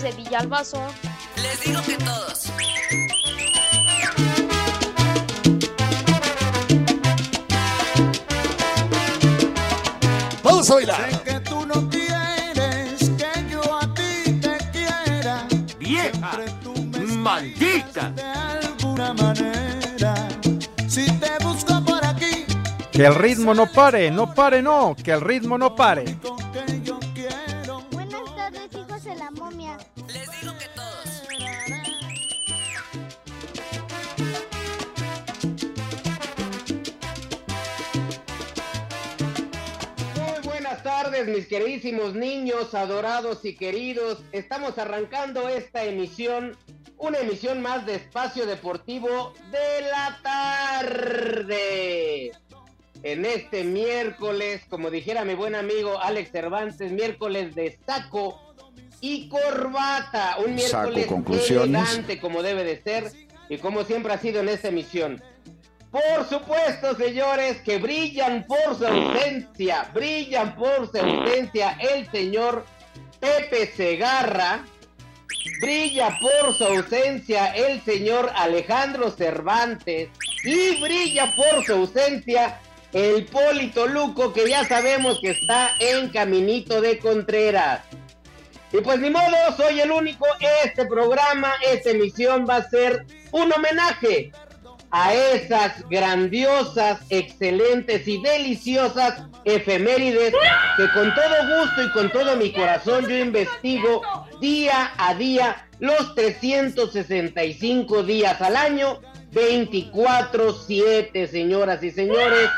Hijos 0.00 0.02
de 0.02 0.12
Villalbazo. 0.12 0.82
Les 1.36 1.60
digo 1.60 1.80
que 1.82 1.96
todos. 1.96 2.46
Vamos 10.42 10.70
a 10.70 10.74
bailar. 10.74 11.10
Sé 11.10 11.20
que 11.22 11.40
tú 11.40 11.66
no 11.66 11.88
quieres 11.88 13.10
que 13.16 13.50
yo 13.50 13.74
a 13.74 13.94
ti 13.94 14.40
te 14.40 14.58
quiera. 14.72 15.46
¡Vieja! 15.78 16.30
Tú 16.62 16.74
me 16.74 17.00
¡Maldita! 17.00 18.10
de 18.10 18.22
alguna 18.22 19.14
manera. 19.14 20.14
Si 20.88 21.10
te 21.12 21.44
busco 21.44 21.82
por 21.84 22.04
aquí, 22.04 22.46
Que 22.92 23.06
el 23.06 23.14
ritmo 23.14 23.54
no 23.54 23.66
pare, 23.66 24.10
no 24.10 24.34
pare, 24.34 24.62
no. 24.62 24.96
Que 25.02 25.12
el 25.12 25.20
ritmo 25.20 25.56
no 25.56 25.74
pare. 25.74 26.04
Tardes, 41.10 41.28
mis 41.28 41.46
queridísimos 41.48 42.14
niños, 42.14 42.72
adorados 42.74 43.44
y 43.44 43.56
queridos. 43.56 44.22
Estamos 44.30 44.78
arrancando 44.78 45.48
esta 45.48 45.84
emisión, 45.84 46.56
una 46.98 47.18
emisión 47.18 47.60
más 47.60 47.84
de 47.84 47.96
Espacio 47.96 48.46
Deportivo 48.46 49.34
de 49.50 49.88
la 49.90 50.20
tarde. 50.82 52.30
En 53.02 53.24
este 53.24 53.64
miércoles, 53.64 54.62
como 54.68 54.88
dijera 54.90 55.24
mi 55.24 55.34
buen 55.34 55.56
amigo 55.56 56.00
Alex 56.00 56.30
Cervantes, 56.30 56.92
miércoles 56.92 57.56
de 57.56 57.76
saco 57.84 58.54
y 59.00 59.28
corbata. 59.28 60.36
Un 60.44 60.54
miércoles 60.54 61.08
elegante 61.50 62.20
como 62.20 62.42
debe 62.42 62.62
de 62.62 62.80
ser 62.82 63.10
y 63.48 63.58
como 63.58 63.82
siempre 63.82 64.12
ha 64.12 64.18
sido 64.18 64.42
en 64.42 64.48
esta 64.48 64.68
emisión. 64.68 65.20
Por 65.90 66.28
supuesto, 66.28 66.94
señores, 66.96 67.60
que 67.62 67.78
brillan 67.78 68.46
por 68.46 68.78
su 68.78 68.86
ausencia, 68.86 69.90
brillan 69.92 70.54
por 70.54 70.88
su 70.88 70.98
ausencia 70.98 71.76
el 71.80 72.08
señor 72.12 72.64
Pepe 73.18 73.66
Segarra, 73.66 74.64
brilla 75.60 76.16
por 76.20 76.54
su 76.54 76.64
ausencia 76.64 77.46
el 77.56 77.82
señor 77.82 78.30
Alejandro 78.36 79.10
Cervantes 79.10 80.10
y 80.44 80.80
brilla 80.80 81.34
por 81.34 81.64
su 81.64 81.72
ausencia 81.72 82.60
el 82.92 83.24
Polito 83.26 83.88
Luco, 83.88 84.32
que 84.32 84.48
ya 84.48 84.64
sabemos 84.64 85.18
que 85.20 85.30
está 85.30 85.72
en 85.80 86.10
Caminito 86.10 86.80
de 86.80 86.98
Contreras. 86.98 87.80
Y 88.72 88.80
pues 88.80 89.00
ni 89.00 89.10
modo, 89.10 89.36
soy 89.56 89.80
el 89.80 89.90
único. 89.90 90.24
Este 90.64 90.86
programa, 90.86 91.52
esta 91.66 91.90
emisión 91.90 92.46
va 92.48 92.56
a 92.56 92.70
ser 92.70 93.06
un 93.32 93.52
homenaje 93.52 94.30
a 94.90 95.14
esas 95.14 95.88
grandiosas, 95.88 97.00
excelentes 97.10 98.06
y 98.08 98.20
deliciosas 98.22 99.22
efemérides 99.44 100.34
que 100.76 100.90
con 100.92 101.14
todo 101.14 101.60
gusto 101.62 101.82
y 101.84 101.90
con 101.92 102.10
todo 102.10 102.36
mi 102.36 102.52
corazón 102.52 103.06
yo 103.08 103.16
investigo 103.16 104.02
día 104.40 104.92
a 104.98 105.14
día 105.14 105.68
los 105.78 106.14
365 106.14 108.02
días 108.02 108.40
al 108.40 108.56
año, 108.56 109.00
24/7, 109.32 111.26
señoras 111.28 111.82
y 111.82 111.90
señores. 111.90 112.50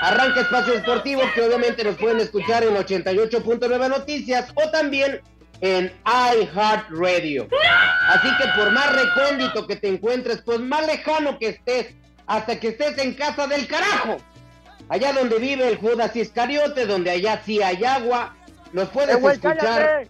Arranca 0.00 0.42
Espacio 0.42 0.74
Deportivo 0.74 1.22
que 1.34 1.42
obviamente 1.42 1.82
nos 1.82 1.96
pueden 1.96 2.20
escuchar 2.20 2.62
en 2.62 2.74
88.9 2.74 3.88
Noticias 3.88 4.52
o 4.54 4.70
también 4.70 5.20
en 5.60 5.92
iHeartRadio. 6.04 7.48
Así 8.08 8.28
que 8.38 8.48
por 8.56 8.70
más 8.70 8.92
recóndito 8.92 9.66
que 9.66 9.76
te 9.76 9.88
encuentres, 9.88 10.42
pues 10.42 10.60
más 10.60 10.86
lejano 10.86 11.38
que 11.38 11.48
estés, 11.48 11.94
hasta 12.26 12.58
que 12.60 12.68
estés 12.68 12.98
en 12.98 13.14
casa 13.14 13.46
del 13.46 13.66
carajo, 13.66 14.18
allá 14.88 15.12
donde 15.12 15.38
vive 15.38 15.68
el 15.68 15.76
Judas 15.76 16.14
Iscariote, 16.14 16.86
donde 16.86 17.10
allá 17.10 17.42
sí 17.44 17.62
hay 17.62 17.84
agua, 17.84 18.36
nos 18.72 18.88
puedes 18.90 19.16
escuchar. 19.16 20.08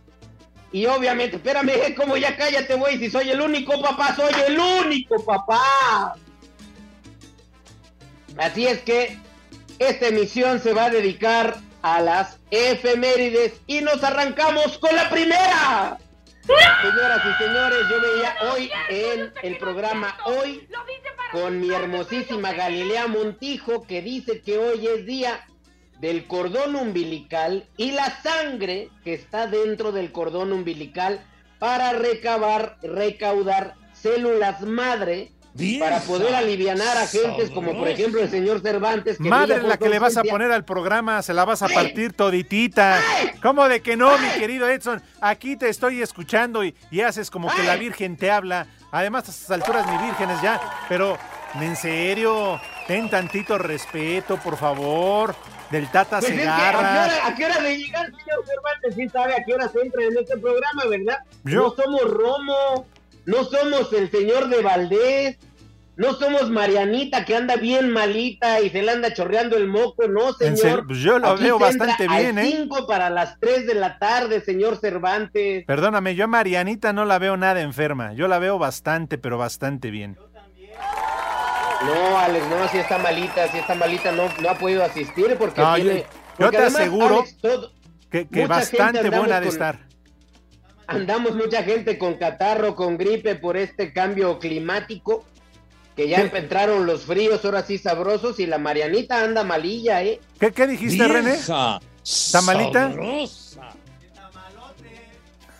Y 0.71 0.85
obviamente, 0.87 1.37
espérame, 1.37 1.95
como 1.97 2.17
ya 2.17 2.37
cállate, 2.37 2.75
güey, 2.75 2.99
si 2.99 3.11
soy 3.11 3.31
el 3.31 3.41
único 3.41 3.81
papá, 3.81 4.15
soy 4.15 4.35
el 4.47 4.59
único 4.59 5.25
papá. 5.25 6.15
Así 8.37 8.67
es 8.67 8.81
que 8.81 9.19
esta 9.79 10.09
emisión 10.09 10.61
se 10.61 10.73
va 10.73 10.87
a 10.87 10.91
dedicar 10.91 11.57
a 11.83 12.01
las 12.01 12.39
efemérides 12.51 13.61
y 13.67 13.81
nos 13.81 14.03
arrancamos 14.03 14.79
con 14.79 14.95
la 14.95 15.09
primera. 15.11 15.99
Señoras 16.47 17.21
y 17.27 17.45
señores, 17.45 17.79
yo 17.91 18.01
veía 18.01 18.37
hoy 18.51 18.71
en 18.89 19.33
el 19.43 19.59
programa 19.59 20.17
Hoy 20.25 20.67
con 21.31 21.61
mi 21.61 21.71
hermosísima 21.71 22.53
Galilea 22.53 23.07
Montijo 23.07 23.83
que 23.83 24.01
dice 24.01 24.41
que 24.41 24.57
hoy 24.57 24.87
es 24.87 25.05
día 25.05 25.47
del 26.01 26.27
cordón 26.27 26.77
umbilical 26.77 27.69
y 27.77 27.91
la 27.91 28.23
sangre 28.23 28.89
que 29.05 29.13
está 29.13 29.47
dentro 29.47 29.93
del 29.93 30.11
cordón 30.11 30.53
umbilical 30.53 31.21
para 31.59 31.93
recabar, 31.93 32.79
recaudar 32.83 33.75
células 33.93 34.63
madre 34.63 35.33
para 35.81 36.01
poder 36.01 36.35
alivianar 36.35 36.97
a 36.97 37.07
gentes 37.07 37.51
como 37.51 37.77
por 37.77 37.89
ejemplo 37.89 38.21
el 38.21 38.31
señor 38.31 38.61
Cervantes. 38.61 39.19
Que 39.19 39.29
Madre 39.29 39.63
la 39.63 39.77
que 39.77 39.89
le 39.89 39.99
vas 39.99 40.17
a 40.17 40.23
poner 40.25 40.53
al 40.53 40.65
programa, 40.65 41.23
se 41.23 41.35
la 41.35 41.45
vas 41.45 41.63
a 41.63 41.69
partir 41.69 42.13
toditita. 42.13 43.01
¿Cómo 43.43 43.69
de 43.69 43.81
que 43.83 43.97
no, 43.97 44.17
mi 44.19 44.29
querido 44.39 44.69
Edson? 44.69 45.03
Aquí 45.21 45.57
te 45.57 45.69
estoy 45.69 46.03
escuchando 46.03 46.65
y, 46.65 46.75
y 46.91 47.01
haces 47.01 47.31
como 47.31 47.49
que 47.55 47.63
la 47.63 47.77
Virgen 47.77 48.17
te 48.17 48.31
habla. 48.31 48.67
Además, 48.91 49.29
a 49.29 49.31
estas 49.33 49.51
alturas 49.51 49.87
ni 49.87 49.99
vírgenes 50.07 50.41
ya, 50.41 50.61
pero 50.89 51.19
en 51.61 51.77
serio, 51.77 52.61
ten 52.87 53.11
tantito 53.11 53.59
respeto, 53.59 54.37
por 54.39 54.57
favor. 54.57 55.35
Del 55.71 55.87
Tata 55.91 56.21
Pues 56.21 56.33
es 56.33 56.41
que, 56.41 56.49
¿a 56.49 56.57
qué, 56.71 56.77
hora, 56.79 57.27
¿A 57.27 57.35
qué 57.35 57.45
hora 57.45 57.61
de 57.61 57.77
llegar, 57.77 58.07
señor 58.07 58.45
Cervantes? 58.47 58.95
Sí 58.95 59.09
sabe 59.11 59.35
a 59.35 59.45
qué 59.45 59.53
hora 59.53 59.69
se 59.69 59.81
entra 59.83 60.03
en 60.03 60.17
este 60.17 60.39
programa, 60.39 60.85
¿verdad? 60.89 61.19
Yo- 61.45 61.61
No 61.63 61.75
somos 61.77 62.03
Romo, 62.11 62.87
no 63.27 63.45
somos 63.45 63.93
el 63.93 64.11
señor 64.11 64.49
de 64.49 64.63
Valdés, 64.63 65.37
no 65.99 66.15
somos 66.15 66.49
Marianita 66.49 67.25
que 67.25 67.37
anda 67.37 67.57
bien 67.57 67.91
malita 67.93 68.61
y 68.61 68.71
se 68.71 68.83
le 68.83 68.91
anda 68.93 69.13
chorreando 69.13 69.57
el 69.57 69.67
moco, 69.69 70.09
no, 70.09 70.33
señor. 70.33 70.87
pues 70.87 71.01
yo 71.01 71.19
lo 71.19 71.31
Aquí 71.31 71.43
veo 71.43 71.59
bastante 71.59 72.07
bien, 72.09 72.39
¿eh? 72.39 72.51
5 72.53 72.87
para 72.87 73.11
las 73.11 73.39
3 73.41 73.67
de 73.67 73.75
la 73.75 73.99
tarde, 73.99 74.41
señor 74.41 74.77
Cervantes. 74.79 75.65
Perdóname, 75.67 76.15
yo 76.15 76.25
a 76.25 76.29
Marianita 76.29 76.93
no 76.93 77.05
la 77.05 77.19
veo 77.19 77.37
nada 77.37 77.61
enferma. 77.61 78.13
Yo 78.15 78.29
la 78.29 78.39
veo 78.39 78.59
bastante, 78.59 79.19
pero 79.19 79.37
bastante 79.39 79.91
bien. 79.91 80.17
No, 81.85 82.19
Alex, 82.19 82.47
no, 82.49 82.69
si 82.69 82.79
está 82.79 82.99
malita, 82.99 83.49
si 83.49 83.59
está 83.59 83.75
malita, 83.75 84.11
no, 84.13 84.29
no 84.41 84.51
ha 84.51 84.55
podido 84.55 84.85
asistir 84.85 85.37
porque 85.39 85.61
No, 85.61 85.77
yo- 85.79 85.85
tiene... 85.85 86.01
yo 86.01 86.07
porque 86.39 86.57
te 86.57 86.63
además, 86.63 86.81
aseguro 86.81 87.17
Alex, 87.21 87.37
todo- 87.41 87.73
Que, 88.11 88.47
bastante 88.47 89.11
buena 89.11 89.41
de 89.41 89.47
con- 89.47 89.53
estar. 89.55 89.79
Andamos 90.87 91.35
mucha 91.35 91.63
gente 91.63 91.99
con 91.99 92.15
catarro, 92.15 92.75
con 92.75 92.97
gripe 92.97 93.35
por 93.35 93.57
este 93.57 93.93
cambio 93.93 94.39
climático. 94.39 95.25
Que 95.99 96.09
ya 96.09 96.31
¿Qué? 96.31 96.39
entraron 96.39 96.87
los 96.87 97.07
fríos, 97.07 97.45
ahora 97.45 97.65
sí 97.65 97.77
sabrosos. 97.77 98.39
Y 98.39 98.47
la 98.47 98.59
Marianita 98.59 99.21
anda 99.25 99.43
malilla, 99.43 100.01
¿eh? 100.05 100.21
¿Qué, 100.39 100.53
qué 100.53 100.69
dijiste, 100.69 101.09
René? 101.09 101.37
¿Tamalita? 102.31 102.95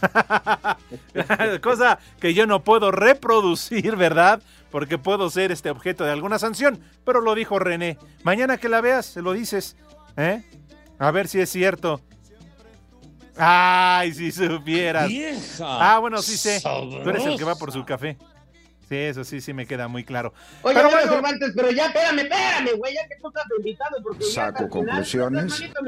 Cosa 1.61 1.99
que 2.21 2.35
yo 2.35 2.47
no 2.47 2.63
puedo 2.63 2.93
reproducir, 2.93 3.97
¿verdad? 3.97 4.41
Porque 4.71 4.97
puedo 4.97 5.29
ser 5.29 5.51
este 5.51 5.71
objeto 5.71 6.05
de 6.05 6.13
alguna 6.13 6.39
sanción. 6.39 6.79
Pero 7.05 7.21
lo 7.21 7.35
dijo 7.35 7.59
René. 7.59 7.99
Mañana 8.23 8.59
que 8.59 8.69
la 8.69 8.81
veas, 8.81 9.07
se 9.07 9.23
lo 9.23 9.33
dices. 9.33 9.75
¿Eh? 10.17 10.45
A 11.01 11.11
ver 11.11 11.27
si 11.27 11.41
es 11.41 11.51
cierto. 11.51 12.01
Ay, 13.37 14.15
si 14.15 14.31
supieras. 14.31 15.11
Ah, 15.61 15.99
bueno, 16.01 16.23
sí 16.23 16.37
sé. 16.37 16.61
Tú 16.63 17.11
eres 17.11 17.27
el 17.27 17.37
que 17.37 17.43
va 17.43 17.57
por 17.57 17.73
su 17.73 17.85
café. 17.85 18.17
Sí, 18.89 18.97
eso 18.97 19.23
sí, 19.23 19.41
sí 19.43 19.53
me 19.53 19.67
queda 19.67 19.87
muy 19.87 20.03
claro. 20.03 20.33
Oye, 20.63 20.75
Pero 20.75 20.89
bueno, 20.89 21.03
bueno, 21.03 21.13
Cervantes, 21.13 21.53
pero 21.55 21.71
ya, 21.71 21.87
espérame, 21.87 22.21
espérame, 22.21 22.77
güey, 22.79 22.95
ya 22.95 23.07
que 23.07 23.17
tú 23.21 23.29
estás 23.29 23.45
invitado, 23.59 23.97
porque 24.03 24.25
ya 24.25 24.31
Saco 24.31 24.59
final, 24.59 24.71
conclusiones. 24.71 25.61
estás 25.61 25.83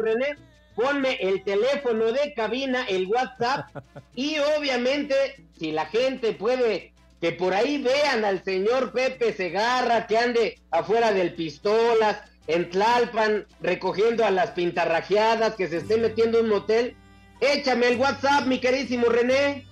René, 0.00 0.36
ponme 0.74 1.14
el 1.20 1.44
teléfono 1.44 2.06
de 2.06 2.34
cabina, 2.34 2.84
el 2.88 3.06
WhatsApp, 3.06 3.68
y 4.16 4.38
obviamente, 4.56 5.14
si 5.58 5.70
la 5.70 5.86
gente 5.86 6.32
puede, 6.32 6.92
que 7.20 7.32
por 7.32 7.54
ahí 7.54 7.80
vean 7.80 8.24
al 8.24 8.42
señor 8.42 8.92
Pepe 8.92 9.32
Segarra, 9.32 10.08
que 10.08 10.18
ande 10.18 10.58
afuera 10.72 11.12
del 11.12 11.34
Pistolas, 11.34 12.18
en 12.48 12.68
Tlalpan, 12.68 13.46
recogiendo 13.60 14.24
a 14.24 14.30
las 14.32 14.50
pintarrajeadas, 14.50 15.54
que 15.54 15.68
se 15.68 15.76
esté 15.76 15.98
metiendo 15.98 16.38
en 16.38 16.46
un 16.46 16.50
motel, 16.50 16.96
échame 17.40 17.86
el 17.88 17.98
WhatsApp, 17.98 18.46
mi 18.46 18.58
queridísimo 18.58 19.06
René. 19.08 19.66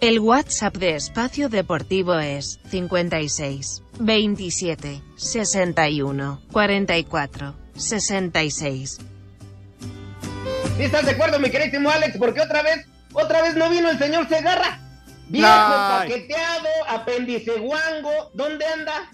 El 0.00 0.18
WhatsApp 0.18 0.76
de 0.78 0.96
Espacio 0.96 1.50
Deportivo 1.50 2.14
es 2.18 2.58
56 2.70 3.82
27 3.98 5.02
61 5.16 6.40
44 6.50 7.54
66. 7.74 8.98
¿Sí 10.76 10.82
estás 10.82 11.04
de 11.04 11.10
acuerdo, 11.10 11.38
mi 11.38 11.50
queridísimo 11.50 11.90
Alex? 11.90 12.16
Porque 12.18 12.40
otra 12.40 12.62
vez, 12.62 12.86
otra 13.12 13.42
vez 13.42 13.56
no 13.56 13.68
vino 13.68 13.90
el 13.90 13.98
señor 13.98 14.26
Segarra. 14.26 14.80
Viejo 15.28 15.48
Ay. 15.50 16.08
paqueteado, 16.08 16.68
apéndice 16.88 17.58
guango, 17.58 18.30
¿dónde 18.32 18.64
anda? 18.64 19.10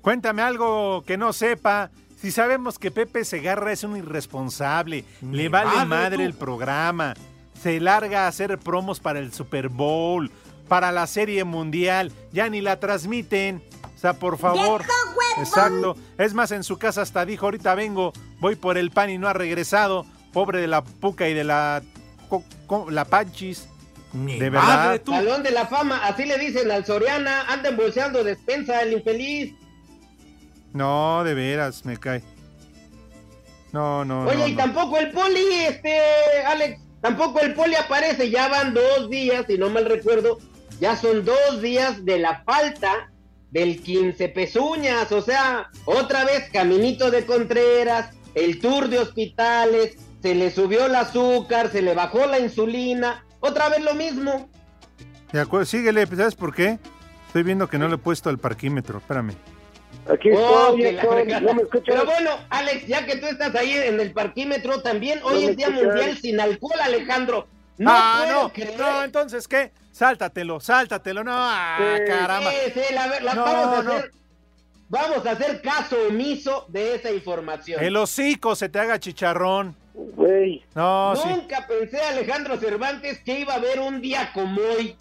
Cuéntame 0.00 0.40
algo 0.40 1.02
que 1.06 1.18
no 1.18 1.34
sepa. 1.34 1.90
Si 2.18 2.30
sabemos 2.32 2.78
que 2.78 2.90
Pepe 2.90 3.26
Segarra 3.26 3.72
es 3.72 3.84
un 3.84 3.98
irresponsable, 3.98 5.04
le 5.20 5.50
vale 5.50 5.70
madre, 5.70 5.86
madre 5.86 6.16
tú. 6.16 6.22
el 6.22 6.34
programa, 6.34 7.14
se 7.64 7.80
larga 7.80 8.26
a 8.26 8.28
hacer 8.28 8.58
promos 8.58 9.00
para 9.00 9.20
el 9.20 9.32
Super 9.32 9.70
Bowl, 9.70 10.30
para 10.68 10.92
la 10.92 11.06
Serie 11.06 11.44
Mundial, 11.44 12.12
ya 12.30 12.50
ni 12.50 12.60
la 12.60 12.78
transmiten. 12.78 13.62
O 13.94 13.98
sea, 13.98 14.12
por 14.12 14.36
favor. 14.36 14.82
Exacto. 15.38 15.96
Es 16.18 16.34
más, 16.34 16.50
en 16.52 16.62
su 16.62 16.76
casa 16.78 17.00
hasta 17.00 17.24
dijo, 17.24 17.46
ahorita 17.46 17.74
vengo, 17.74 18.12
voy 18.38 18.54
por 18.54 18.76
el 18.76 18.90
pan 18.90 19.08
y 19.08 19.16
no 19.16 19.28
ha 19.28 19.32
regresado. 19.32 20.04
Pobre 20.34 20.60
de 20.60 20.66
la 20.66 20.84
Puca 20.84 21.26
y 21.26 21.32
de 21.32 21.42
la, 21.42 21.80
co- 22.28 22.44
co- 22.66 22.90
la 22.90 23.06
Panchis. 23.06 23.66
Mi 24.12 24.38
De 24.38 24.50
madre, 24.50 24.76
verdad. 24.98 25.00
tú. 25.02 25.12
Salón 25.12 25.42
de 25.42 25.50
la 25.50 25.66
fama, 25.66 26.04
así 26.04 26.26
le 26.26 26.36
dicen 26.36 26.70
al 26.70 26.84
Soriana, 26.84 27.46
anda 27.48 27.70
embolsando 27.70 28.22
despensa 28.22 28.82
el 28.82 28.92
infeliz. 28.92 29.54
No, 30.74 31.24
de 31.24 31.32
veras, 31.32 31.86
me 31.86 31.96
cae. 31.96 32.22
No, 33.72 34.04
no, 34.04 34.24
Oye, 34.26 34.36
no, 34.36 34.46
y 34.48 34.52
no. 34.52 34.58
tampoco 34.58 34.98
el 34.98 35.10
poli, 35.12 35.52
este, 35.66 35.98
Alex, 36.46 36.80
tampoco 37.04 37.40
el 37.40 37.52
poli 37.52 37.74
aparece, 37.74 38.30
ya 38.30 38.48
van 38.48 38.72
dos 38.72 39.10
días, 39.10 39.44
si 39.46 39.58
no 39.58 39.68
mal 39.68 39.84
recuerdo, 39.84 40.38
ya 40.80 40.96
son 40.96 41.22
dos 41.22 41.60
días 41.60 42.02
de 42.06 42.18
la 42.18 42.42
falta 42.44 43.12
del 43.50 43.82
15 43.82 44.30
pezuñas, 44.30 45.12
o 45.12 45.20
sea, 45.20 45.68
otra 45.84 46.24
vez 46.24 46.48
Caminito 46.50 47.10
de 47.10 47.26
Contreras, 47.26 48.16
el 48.34 48.58
tour 48.58 48.88
de 48.88 49.00
hospitales, 49.00 49.98
se 50.22 50.34
le 50.34 50.50
subió 50.50 50.86
el 50.86 50.94
azúcar, 50.94 51.70
se 51.70 51.82
le 51.82 51.94
bajó 51.94 52.24
la 52.24 52.38
insulina, 52.38 53.22
otra 53.40 53.68
vez 53.68 53.82
lo 53.82 53.94
mismo. 53.94 54.48
De 55.30 55.40
acuerdo, 55.40 55.66
síguele, 55.66 56.06
¿sabes 56.06 56.34
por 56.34 56.54
qué? 56.54 56.78
Estoy 57.26 57.42
viendo 57.42 57.68
que 57.68 57.76
no 57.76 57.86
le 57.86 57.96
he 57.96 57.98
puesto 57.98 58.30
el 58.30 58.38
parquímetro, 58.38 58.96
espérame. 58.96 59.34
Aquí 60.12 60.30
Oh, 60.32 60.66
estoy, 60.74 60.80
que 60.82 60.92
la 60.92 61.02
estoy, 61.02 61.22
fregada. 61.22 61.40
¿no 61.40 61.54
me 61.54 61.62
escuchas? 61.62 61.84
Pero 61.86 62.04
bueno, 62.04 62.30
Alex, 62.50 62.86
ya 62.86 63.06
que 63.06 63.16
tú 63.16 63.26
estás 63.26 63.54
ahí 63.54 63.72
en 63.72 63.98
el 64.00 64.12
parquímetro 64.12 64.82
también, 64.82 65.20
hoy 65.22 65.44
No 65.44 65.50
es 65.50 65.56
Día 65.56 65.66
escuchas. 65.68 65.86
Mundial 65.94 66.18
sin 66.18 66.40
alcohol, 66.40 66.80
Alejandro. 66.82 67.46
No 67.78 67.90
ah, 67.92 68.22
puedo 68.24 68.42
no, 68.42 68.52
creer. 68.52 68.78
no, 68.78 69.04
entonces, 69.04 69.48
¿qué? 69.48 69.72
Sáltatelo, 69.90 70.60
sáltatelo, 70.60 71.24
no, 71.24 71.32
ah, 71.34 71.76
Sí, 71.96 72.04
caramba. 72.06 72.50
Sí, 72.50 72.72
sí, 72.74 72.94
la, 72.94 73.06
la- 73.20 73.34
No, 73.34 73.44
vamos, 73.44 73.78
a 73.78 73.82
no. 73.82 73.92
hacer, 73.92 74.10
vamos 74.88 75.26
a 75.26 75.30
hacer 75.32 75.62
caso 75.62 75.96
omiso 76.08 76.66
de 76.68 76.94
esa 76.96 77.10
información. 77.10 77.82
El 77.82 77.96
hocico 77.96 78.54
se 78.54 78.68
te 78.68 78.78
haga 78.78 78.98
chicharrón. 79.00 79.76
Güey, 79.94 80.64
No, 80.74 81.14
sí. 81.16 81.28
Nunca 81.28 81.66
pensé, 81.66 82.00
Alejandro 82.02 82.56
Cervantes, 82.58 83.20
que 83.20 83.40
iba 83.40 83.54
a 83.54 83.56
haber 83.56 83.80
un 83.80 84.00
día 84.00 84.30
como 84.34 84.60
hoy. 84.60 84.96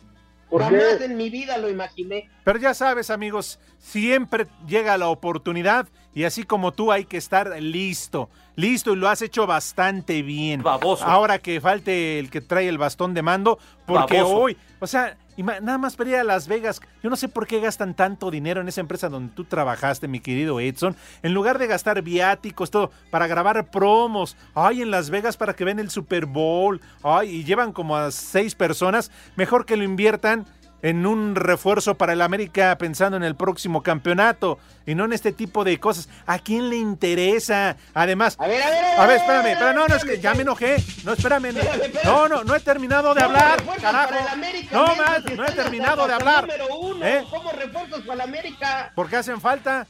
¿Por 0.54 0.62
Jamás 0.62 1.02
en 1.02 1.18
mi 1.18 1.32
vida 1.32 1.58
lo 1.58 1.68
imaginé. 1.68 2.30
Pero 2.44 2.60
ya 2.60 2.76
sabes, 2.76 3.10
amigos, 3.10 3.60
siempre 3.80 4.46
llega 4.68 5.00
la 5.00 5.08
oportunidad 5.08 5.88
y 6.14 6.26
así 6.26 6.44
como 6.44 6.72
tú 6.74 6.92
hay 6.92 7.06
que 7.06 7.18
estar 7.18 7.60
listo. 7.60 8.30
Listo 8.56 8.94
y 8.94 8.96
lo 8.96 9.10
has 9.10 9.24
hecho 9.24 9.48
bastante 9.48 10.22
bien. 10.22 10.62
Baboso. 10.62 11.06
Ahora 11.06 11.40
que 11.40 11.60
falte 11.60 12.20
el 12.20 12.30
que 12.30 12.40
trae 12.40 12.68
el 12.68 12.78
bastón 12.78 13.16
de 13.16 13.24
mando, 13.24 13.58
porque 13.88 14.18
Baboso. 14.18 14.38
hoy, 14.38 14.58
o 14.80 14.86
sea, 14.86 15.18
ima- 15.38 15.60
nada 15.62 15.78
más 15.78 15.96
para 15.96 16.10
ir 16.12 16.16
a 16.18 16.24
Las 16.24 16.48
Vegas, 16.48 16.82
yo 17.02 17.10
no 17.10 17.16
sé 17.16 17.28
por 17.30 17.48
qué 17.48 17.60
gastan 17.60 17.94
tanto 17.96 18.32
dinero 18.32 18.62
en 18.62 18.68
esa 18.68 18.82
empresa 18.82 19.10
donde 19.10 19.34
tú 19.34 19.44
trabajaste, 19.46 20.08
mi 20.08 20.20
querido 20.20 20.60
Edson, 20.60 20.96
en 21.22 21.34
lugar 21.34 21.60
de 21.60 21.68
gastar 21.68 22.02
viáticos, 22.02 22.72
todo, 22.72 22.92
para 23.12 23.28
grabar 23.28 23.70
promos, 23.72 24.36
ay, 24.56 24.82
en 24.82 24.92
Las 24.92 25.10
Vegas 25.10 25.38
para 25.38 25.56
que 25.56 25.66
vean 25.66 25.80
el 25.80 25.90
Super 25.90 26.26
Bowl, 26.26 26.82
ay, 27.04 27.30
y 27.30 27.44
llevan 27.44 27.72
como 27.74 27.96
a 27.98 28.12
seis 28.12 28.56
personas, 28.56 29.12
mejor 29.36 29.66
que 29.66 29.78
lo 29.78 29.84
inviertan 29.84 30.46
en 30.84 31.06
un 31.08 31.34
refuerzo 31.36 31.96
para 31.96 32.14
el 32.14 32.22
América 32.22 32.78
pensando 32.78 33.18
en 33.18 33.24
el 33.24 33.36
próximo 33.36 33.82
campeonato 33.82 34.60
y 34.86 34.96
no 34.96 35.06
en 35.06 35.14
este 35.14 35.32
tipo 35.32 35.64
de 35.64 35.80
cosas. 35.80 36.10
¿A 36.28 36.40
quién 36.40 36.70
le 36.70 36.76
interesa? 36.76 37.78
Además, 37.94 38.36
A 38.38 38.48
ver, 38.48 38.62
a 38.62 38.70
ver, 38.70 39.00
a 39.00 39.08
ver, 39.08 39.18
espérame, 39.18 39.46
espérame, 39.48 39.76
no, 39.76 39.88
no, 39.88 39.96
es 39.96 40.04
que 40.04 40.20
ya 40.20 40.34
me 40.34 40.42
enojé. 40.42 40.84
No, 41.06 41.14
espérame. 41.14 41.46
Espérame, 41.46 41.82
espérame. 41.86 42.06
No, 42.06 42.28
no, 42.28 42.44
no 42.44 42.54
he 42.56 42.60
terminado 42.60 43.14
de 43.14 43.24
¿Cómo 43.24 43.36
hablar, 43.38 43.64
carajo. 43.82 44.14
América, 44.34 44.70
No 44.76 44.96
más, 44.96 45.24
no 45.36 45.46
he 45.46 45.52
terminado 45.54 46.06
de 46.06 46.14
hablar. 46.14 46.42
Número 46.44 46.68
uno. 46.78 47.06
¿Eh? 47.06 47.26
¿Cómo 47.30 47.52
refuerzos 47.54 48.02
para 48.02 48.14
el 48.16 48.22
América? 48.22 48.92
Porque 48.94 49.16
hacen 49.16 49.40
falta, 49.40 49.88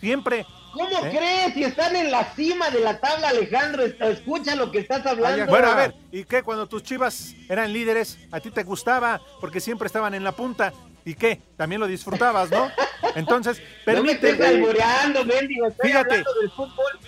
siempre. 0.00 0.46
¿Cómo 0.76 1.06
¿Eh? 1.06 1.10
crees? 1.10 1.54
Si 1.54 1.64
están 1.64 1.96
en 1.96 2.10
la 2.10 2.24
cima 2.34 2.68
de 2.70 2.80
la 2.80 2.98
tabla, 3.00 3.30
Alejandro, 3.30 3.82
es- 3.84 3.94
escucha 4.00 4.54
lo 4.54 4.70
que 4.70 4.80
estás 4.80 5.04
hablando. 5.06 5.46
Bueno, 5.46 5.68
a 5.70 5.74
ver, 5.74 5.94
¿y 6.12 6.24
qué? 6.24 6.42
Cuando 6.42 6.66
tus 6.68 6.82
chivas 6.82 7.34
eran 7.48 7.72
líderes, 7.72 8.18
a 8.30 8.40
ti 8.40 8.50
te 8.50 8.62
gustaba 8.62 9.20
porque 9.40 9.60
siempre 9.60 9.86
estaban 9.86 10.12
en 10.14 10.22
la 10.22 10.32
punta. 10.32 10.72
¿Y 11.04 11.14
qué? 11.14 11.40
También 11.56 11.80
lo 11.80 11.86
disfrutabas, 11.86 12.50
¿no? 12.50 12.70
Entonces, 13.14 13.62
No 13.86 14.02
me 14.02 14.12
estés 14.12 14.36
permíteme. 14.36 14.46
alboreando, 14.66 15.24
mendigo. 15.24 15.66
Estoy 15.68 15.88
Fíjate. 15.88 16.10
hablando 16.10 16.34
del 16.40 16.50
fútbol. 16.50 16.98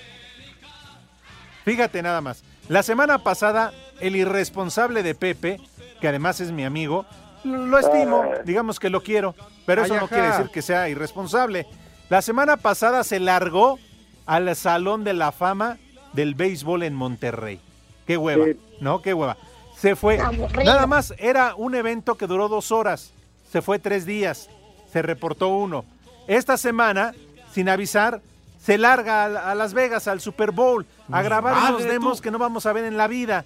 Fíjate 1.64 2.02
nada 2.02 2.20
más. 2.20 2.42
La 2.68 2.82
semana 2.82 3.18
pasada, 3.18 3.72
el 4.00 4.16
irresponsable 4.16 5.02
de 5.02 5.14
Pepe, 5.14 5.60
que 6.00 6.08
además 6.08 6.40
es 6.40 6.52
mi 6.52 6.64
amigo, 6.64 7.04
lo, 7.44 7.78
estimo, 7.78 8.24
digamos 8.44 8.78
que 8.80 8.90
lo 8.90 9.02
quiero, 9.02 9.34
pero 9.66 9.82
eso 9.84 9.94
Ay, 9.94 10.00
no 10.00 10.08
quiere 10.08 10.28
decir 10.28 10.48
que 10.50 10.62
sea 10.62 10.88
irresponsable. 10.88 11.66
La 12.08 12.22
semana 12.22 12.56
pasada 12.56 13.04
se 13.04 13.20
largó 13.20 13.78
al 14.26 14.54
Salón 14.56 15.04
de 15.04 15.12
la 15.12 15.32
Fama 15.32 15.78
del 16.12 16.34
Béisbol 16.34 16.82
en 16.82 16.94
Monterrey. 16.94 17.60
Qué 18.06 18.16
hueva, 18.16 18.46
Sí. 18.46 18.56
¿no? 18.80 19.02
Qué 19.02 19.12
hueva. 19.14 19.36
Se 19.76 19.94
fue. 19.94 20.18
Nada 20.64 20.86
más 20.86 21.12
era 21.18 21.54
un 21.54 21.74
evento 21.74 22.16
que 22.16 22.26
duró 22.26 22.48
dos 22.48 22.72
horas. 22.72 23.12
Se 23.52 23.62
fue 23.62 23.78
tres 23.78 24.06
días. 24.06 24.48
Se 24.92 25.02
reportó 25.02 25.48
uno. 25.48 25.84
Esta 26.26 26.56
semana, 26.56 27.14
sin 27.52 27.68
avisar, 27.68 28.20
se 28.60 28.76
larga 28.78 29.24
a, 29.24 29.50
a 29.50 29.54
Las 29.54 29.72
Vegas, 29.74 30.08
al 30.08 30.20
Super 30.20 30.50
Bowl, 30.50 30.86
a 31.10 31.22
grabar 31.22 31.56
unos 31.68 31.80
madre, 31.80 31.92
demos 31.92 32.18
tú. 32.18 32.22
que 32.24 32.30
no 32.30 32.38
vamos 32.38 32.66
a 32.66 32.72
ver 32.72 32.84
en 32.84 32.96
la 32.96 33.06
vida. 33.06 33.44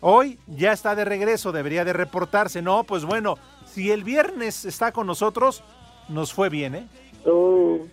Hoy 0.00 0.38
ya 0.46 0.72
está 0.72 0.94
de 0.94 1.04
regreso, 1.04 1.50
debería 1.50 1.84
de 1.84 1.92
reportarse. 1.92 2.60
No, 2.60 2.84
pues 2.84 3.04
bueno, 3.04 3.38
si 3.72 3.90
el 3.90 4.04
viernes 4.04 4.64
está 4.64 4.92
con 4.92 5.06
nosotros, 5.06 5.62
nos 6.08 6.32
fue 6.34 6.50
bien, 6.50 6.74
¿eh? 6.74 6.88
Tú... 7.24 7.88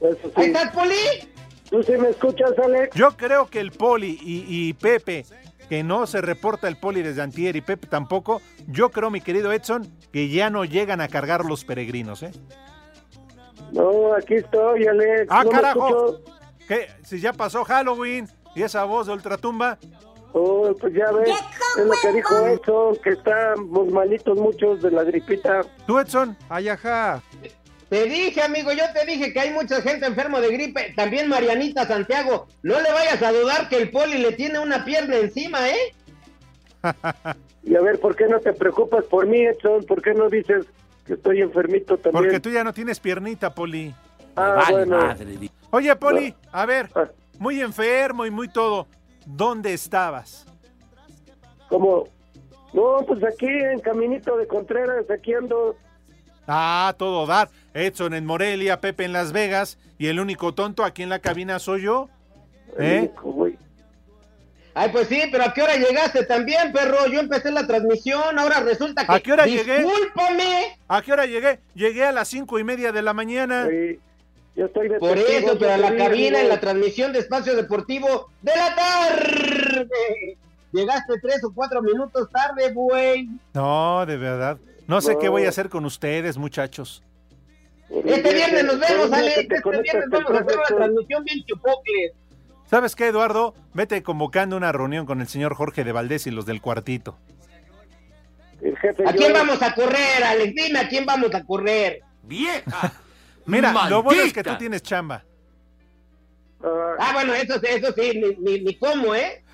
Eso 0.00 0.30
¿Ahí 0.34 0.44
sí. 0.44 0.50
estás, 0.50 0.72
Poli? 0.72 0.94
¿Tú 1.70 1.82
sí 1.82 1.92
me 1.92 2.10
escuchas, 2.10 2.52
Alex? 2.62 2.94
Yo 2.94 3.16
creo 3.16 3.48
que 3.48 3.60
el 3.60 3.72
Poli 3.72 4.18
y, 4.22 4.44
y 4.48 4.72
Pepe, 4.74 5.24
que 5.68 5.82
no 5.82 6.06
se 6.06 6.20
reporta 6.20 6.68
el 6.68 6.76
Poli 6.76 7.02
desde 7.02 7.22
antier 7.22 7.56
y 7.56 7.60
Pepe 7.60 7.86
tampoco, 7.86 8.40
yo 8.68 8.90
creo, 8.90 9.10
mi 9.10 9.20
querido 9.20 9.52
Edson, 9.52 9.90
que 10.12 10.28
ya 10.28 10.50
no 10.50 10.64
llegan 10.64 11.00
a 11.00 11.08
cargar 11.08 11.44
los 11.44 11.64
peregrinos, 11.64 12.22
¿eh? 12.22 12.30
No, 13.72 14.14
aquí 14.14 14.34
estoy, 14.34 14.86
Alex. 14.86 15.26
¡Ah, 15.28 15.42
¿No 15.44 15.50
me 15.50 15.56
carajo! 15.56 16.20
¿Qué? 16.68 16.88
Si 17.04 17.20
ya 17.20 17.32
pasó 17.32 17.64
Halloween 17.64 18.28
y 18.54 18.62
esa 18.62 18.84
voz 18.84 19.06
de 19.06 19.12
ultratumba, 19.14 19.78
Oh, 20.38 20.74
pues 20.78 20.92
ya 20.92 21.10
ves, 21.12 21.30
es 21.78 21.86
lo 21.86 21.92
que 22.02 22.12
dijo 22.12 22.46
Edson, 22.46 22.96
que 23.02 23.10
estamos 23.10 23.88
malitos 23.90 24.36
muchos 24.38 24.82
de 24.82 24.90
la 24.90 25.02
gripita. 25.02 25.62
¿tú, 25.86 25.98
Edson? 25.98 26.36
Ay, 26.50 26.68
ajá. 26.68 27.22
Te 27.88 28.04
dije, 28.06 28.42
amigo, 28.42 28.72
yo 28.72 28.82
te 28.92 29.06
dije 29.06 29.32
que 29.32 29.38
hay 29.40 29.50
mucha 29.52 29.80
gente 29.80 30.06
enfermo 30.06 30.40
de 30.40 30.48
gripe. 30.50 30.92
También 30.96 31.28
Marianita 31.28 31.86
Santiago. 31.86 32.48
No 32.62 32.80
le 32.80 32.90
vayas 32.92 33.22
a 33.22 33.30
dudar 33.32 33.68
que 33.68 33.76
el 33.76 33.90
Poli 33.90 34.18
le 34.18 34.32
tiene 34.32 34.58
una 34.58 34.84
pierna 34.84 35.16
encima, 35.16 35.68
¿eh? 35.68 35.94
Y 37.62 37.74
a 37.74 37.80
ver, 37.80 37.98
¿por 37.98 38.14
qué 38.14 38.26
no 38.28 38.38
te 38.38 38.52
preocupas 38.52 39.04
por 39.06 39.26
mí, 39.26 39.40
Edson? 39.40 39.84
¿Por 39.86 40.00
qué 40.00 40.14
no 40.14 40.28
dices 40.30 40.66
que 41.04 41.14
estoy 41.14 41.40
enfermito 41.42 41.96
también? 41.98 42.22
Porque 42.24 42.38
tú 42.38 42.48
ya 42.50 42.62
no 42.62 42.72
tienes 42.72 43.00
piernita, 43.00 43.52
Poli. 43.52 43.92
Ah, 44.36 44.52
vale 44.56 44.72
bueno. 44.72 44.98
madre. 44.98 45.24
di- 45.36 45.50
Oye, 45.70 45.96
Poli, 45.96 46.32
a 46.52 46.64
ver, 46.64 46.88
Ah, 46.94 47.08
muy 47.40 47.60
enfermo 47.60 48.24
y 48.24 48.30
muy 48.30 48.46
todo. 48.48 48.86
¿Dónde 49.24 49.74
estabas? 49.74 50.46
¿Cómo? 51.68 52.04
No, 52.72 52.98
pues 53.06 53.24
aquí 53.24 53.46
en 53.48 53.80
Caminito 53.80 54.36
de 54.36 54.46
Contreras, 54.46 55.10
aquí 55.10 55.34
ando. 55.34 55.76
Ah, 56.46 56.94
todo 56.98 57.26
dar. 57.26 57.50
Edson 57.74 58.14
en 58.14 58.24
Morelia, 58.24 58.80
Pepe 58.80 59.04
en 59.04 59.12
Las 59.12 59.32
Vegas 59.32 59.78
y 59.98 60.06
el 60.06 60.20
único 60.20 60.54
tonto 60.54 60.84
aquí 60.84 61.02
en 61.02 61.08
la 61.08 61.18
cabina 61.18 61.58
soy 61.58 61.82
yo. 61.82 62.08
¿Eh? 62.78 63.10
Ay, 64.74 64.90
pues 64.92 65.08
sí, 65.08 65.22
pero 65.32 65.44
¿a 65.44 65.54
qué 65.54 65.62
hora 65.62 65.76
llegaste 65.76 66.24
también, 66.26 66.70
perro? 66.70 67.06
Yo 67.06 67.20
empecé 67.20 67.50
la 67.50 67.66
transmisión, 67.66 68.38
ahora 68.38 68.60
resulta 68.60 69.06
que... 69.06 69.12
¿A 69.14 69.20
qué 69.20 69.32
hora 69.32 69.46
llegué? 69.46 69.78
¡Discúlpame! 69.78 70.78
¿A 70.86 71.00
qué 71.00 71.12
hora 71.12 71.24
llegué? 71.24 71.60
Llegué 71.74 72.04
a 72.04 72.12
las 72.12 72.28
cinco 72.28 72.58
y 72.58 72.64
media 72.64 72.92
de 72.92 73.00
la 73.00 73.14
mañana. 73.14 73.66
Sí. 73.70 73.98
Yo 74.54 74.66
estoy 74.66 74.88
de 74.88 74.98
Por 74.98 75.18
eso, 75.18 75.58
pero 75.58 75.72
a 75.72 75.76
la 75.76 75.96
cabina, 75.96 76.40
en 76.40 76.48
la 76.48 76.60
transmisión 76.60 77.12
de 77.12 77.18
Espacio 77.20 77.54
Deportivo 77.54 78.30
de 78.40 78.52
la 78.56 78.74
tarde. 78.74 80.36
Llegaste 80.72 81.14
tres 81.20 81.44
o 81.44 81.52
cuatro 81.54 81.82
minutos 81.82 82.28
tarde, 82.30 82.72
güey. 82.72 83.28
No, 83.52 84.04
de 84.06 84.16
verdad. 84.16 84.58
No 84.86 85.00
sé 85.00 85.14
No. 85.14 85.18
qué 85.18 85.28
voy 85.28 85.44
a 85.44 85.48
hacer 85.48 85.68
con 85.68 85.84
ustedes, 85.84 86.36
muchachos. 86.36 87.02
Este 87.90 88.34
viernes 88.34 88.64
nos 88.64 88.78
vemos, 88.80 89.12
Alex. 89.12 89.38
Este 89.38 89.70
viernes 89.82 90.04
vamos 90.10 90.30
a 90.30 90.38
hacer 90.40 90.56
una 90.56 90.64
transmisión 90.76 91.24
bien 91.24 91.44
chupocles. 91.44 92.12
¿Sabes 92.66 92.96
qué, 92.96 93.06
Eduardo? 93.08 93.54
Vete 93.74 94.02
convocando 94.02 94.56
una 94.56 94.72
reunión 94.72 95.06
con 95.06 95.20
el 95.20 95.28
señor 95.28 95.54
Jorge 95.54 95.84
de 95.84 95.92
Valdés 95.92 96.26
y 96.26 96.30
los 96.32 96.46
del 96.46 96.60
cuartito. 96.60 97.16
El 98.60 98.76
jefe 98.78 99.04
¿A 99.06 99.12
yo- 99.12 99.18
quién 99.18 99.32
vamos 99.32 99.62
a 99.62 99.74
correr, 99.74 100.24
Alex? 100.24 100.54
Dime 100.54 100.78
a 100.80 100.88
quién 100.88 101.06
vamos 101.06 101.32
a 101.34 101.44
correr. 101.44 102.00
¡Vieja! 102.22 102.92
Mira, 103.46 103.72
lo 103.88 104.02
bueno 104.02 104.22
es 104.22 104.32
que 104.32 104.42
tú 104.42 104.56
tienes 104.58 104.82
chamba. 104.82 105.24
Ah, 106.64 106.94
Ah, 106.98 107.10
bueno, 107.12 107.34
eso, 107.34 107.60
sí, 107.60 107.66
eso 107.68 107.92
sí, 107.94 108.18
ni, 108.18 108.34
ni, 108.58 108.64
ni 108.64 108.74
cómo, 108.78 109.14
¿eh? 109.14 109.44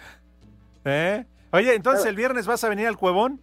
¿Eh? 0.85 1.25
Oye, 1.51 1.75
entonces 1.75 2.07
el 2.07 2.15
viernes 2.17 2.47
vas 2.47 2.63
a 2.65 2.69
venir 2.71 2.87
al 2.87 2.97
cuevón. 2.97 3.43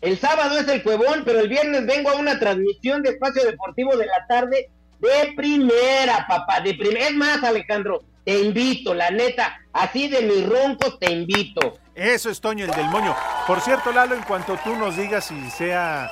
El 0.00 0.18
sábado 0.18 0.58
es 0.58 0.68
el 0.68 0.82
cuevón, 0.82 1.22
pero 1.24 1.40
el 1.40 1.48
viernes 1.48 1.86
vengo 1.86 2.10
a 2.10 2.16
una 2.16 2.38
transmisión 2.38 3.02
de 3.02 3.10
Espacio 3.10 3.44
Deportivo 3.44 3.96
de 3.96 4.06
la 4.06 4.26
tarde 4.28 4.70
de 5.00 5.32
primera, 5.34 6.26
papá, 6.28 6.60
de 6.60 6.74
primera. 6.74 7.08
Es 7.08 7.14
más, 7.14 7.42
Alejandro, 7.42 8.02
te 8.24 8.40
invito, 8.40 8.94
la 8.94 9.10
neta, 9.10 9.60
así 9.72 10.08
de 10.08 10.22
mis 10.22 10.46
roncos 10.48 10.98
te 10.98 11.12
invito. 11.12 11.78
Eso 11.94 12.28
es 12.28 12.40
Toño, 12.40 12.64
el 12.64 12.70
del 12.72 12.88
moño. 12.90 13.14
Por 13.46 13.60
cierto, 13.60 13.92
Lalo, 13.92 14.14
en 14.14 14.22
cuanto 14.22 14.58
tú 14.62 14.76
nos 14.76 14.96
digas 14.96 15.26
si 15.26 15.50
sea, 15.50 16.10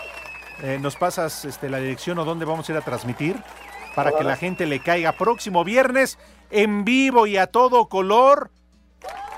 eh, 0.62 0.78
nos 0.80 0.96
pasas 0.96 1.44
este, 1.44 1.68
la 1.68 1.78
dirección 1.78 2.18
o 2.18 2.24
dónde 2.24 2.44
vamos 2.44 2.68
a 2.68 2.72
ir 2.72 2.78
a 2.78 2.82
transmitir, 2.82 3.36
para 3.94 4.12
que 4.12 4.24
la 4.24 4.36
gente 4.36 4.66
le 4.66 4.80
caiga 4.80 5.12
próximo 5.12 5.62
viernes 5.62 6.18
en 6.50 6.84
vivo 6.84 7.26
y 7.26 7.36
a 7.36 7.48
todo 7.48 7.88
color. 7.88 8.50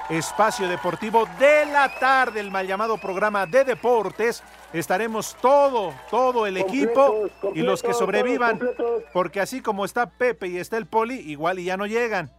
Espacio 0.08 0.68
Deportivo 0.68 1.26
de 1.38 1.66
la 1.66 1.88
tarde, 1.99 2.38
el 2.40 2.50
mal 2.52 2.66
llamado 2.66 2.96
programa 2.96 3.44
de 3.46 3.64
deportes. 3.64 4.42
Estaremos 4.73 5.37
todo, 5.40 5.92
todo 6.11 6.46
el 6.46 6.56
equipo 6.58 7.28
Completos, 7.40 7.56
y 7.56 7.62
los 7.62 7.82
que 7.82 7.92
sobrevivan, 7.94 8.58
completos. 8.58 9.02
porque 9.12 9.40
así 9.40 9.61
como 9.61 9.85
está 9.85 10.11
Pepe 10.11 10.49
y 10.49 10.58
está 10.58 10.76
el 10.76 10.87
Poli, 10.87 11.14
igual 11.16 11.58
y 11.58 11.64
ya 11.64 11.76
no 11.76 11.87
llegan. 11.87 12.30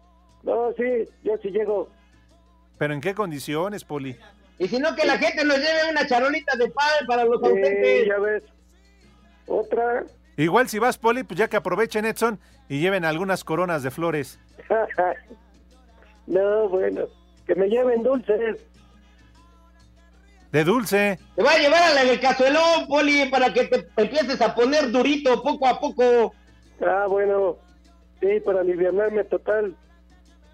No, 0.43 0.71
sí, 0.77 0.83
yo 1.23 1.33
sí 1.41 1.49
llego. 1.49 1.89
Pero 2.77 2.93
¿en 2.93 3.01
qué 3.01 3.13
condiciones, 3.13 3.83
Poli? 3.83 4.17
Y 4.59 4.67
si 4.67 4.79
no, 4.79 4.95
que 4.95 5.05
la 5.05 5.17
gente 5.17 5.43
nos 5.43 5.57
lleve 5.57 5.89
una 5.91 6.07
charolita 6.07 6.55
de 6.55 6.69
pan 6.69 7.05
para 7.07 7.25
los 7.25 7.39
Sí, 7.41 7.47
ausentes. 7.47 8.07
ya 8.07 8.17
ves. 8.19 8.43
Otra. 9.47 10.03
Igual 10.37 10.69
si 10.69 10.79
vas, 10.79 10.97
Poli, 10.97 11.23
pues 11.23 11.37
ya 11.37 11.47
que 11.49 11.57
aprovechen 11.57 12.05
Edson 12.05 12.39
y 12.69 12.79
lleven 12.79 13.03
algunas 13.03 13.43
coronas 13.43 13.83
de 13.83 13.91
flores. 13.91 14.39
no, 16.27 16.69
bueno. 16.69 17.05
Que 17.45 17.55
me 17.55 17.67
lleven 17.67 18.03
dulces. 18.03 18.59
De 20.51 20.63
dulce. 20.63 21.19
Te 21.35 21.43
voy 21.43 21.53
a 21.53 21.57
llevar 21.59 21.83
a 21.83 21.93
la 21.93 22.03
del 22.05 22.19
cazuelón, 22.19 22.87
Poli, 22.87 23.29
para 23.29 23.53
que 23.53 23.65
te 23.65 23.87
empieces 23.97 24.39
a 24.41 24.55
poner 24.55 24.91
durito 24.91 25.41
poco 25.43 25.67
a 25.67 25.79
poco. 25.79 26.33
Ah, 26.85 27.05
bueno. 27.09 27.57
Sí, 28.21 28.39
para 28.45 28.61
aliviarme 28.61 29.23
total. 29.25 29.75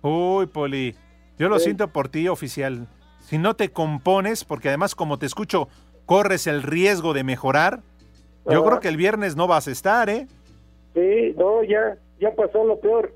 Uy, 0.02 0.48
Poli. 0.48 0.96
Yo 1.38 1.48
lo 1.50 1.58
Sí. 1.60 1.66
siento 1.66 1.88
por 1.90 2.10
ti, 2.10 2.28
oficial. 2.28 2.88
Si 3.20 3.38
no 3.38 3.56
te 3.56 3.72
compones, 3.72 4.44
porque 4.44 4.68
además 4.68 4.96
como 4.96 5.18
te 5.18 5.26
escucho, 5.26 5.70
corres 6.06 6.48
el 6.48 6.62
riesgo 6.64 7.14
de 7.14 7.24
mejorar. 7.24 7.82
Yo 8.46 8.60
Ajá. 8.60 8.66
creo 8.68 8.80
que 8.82 8.90
el 8.90 8.98
viernes 8.98 9.36
no 9.36 9.48
vas 9.48 9.68
a 9.68 9.72
estar, 9.72 10.10
¿eh? 10.10 10.28
Sí, 10.94 11.34
no, 11.38 11.64
ya, 11.64 11.98
ya 12.20 12.36
pasó 12.36 12.64
lo 12.66 12.80
peor. 12.80 13.16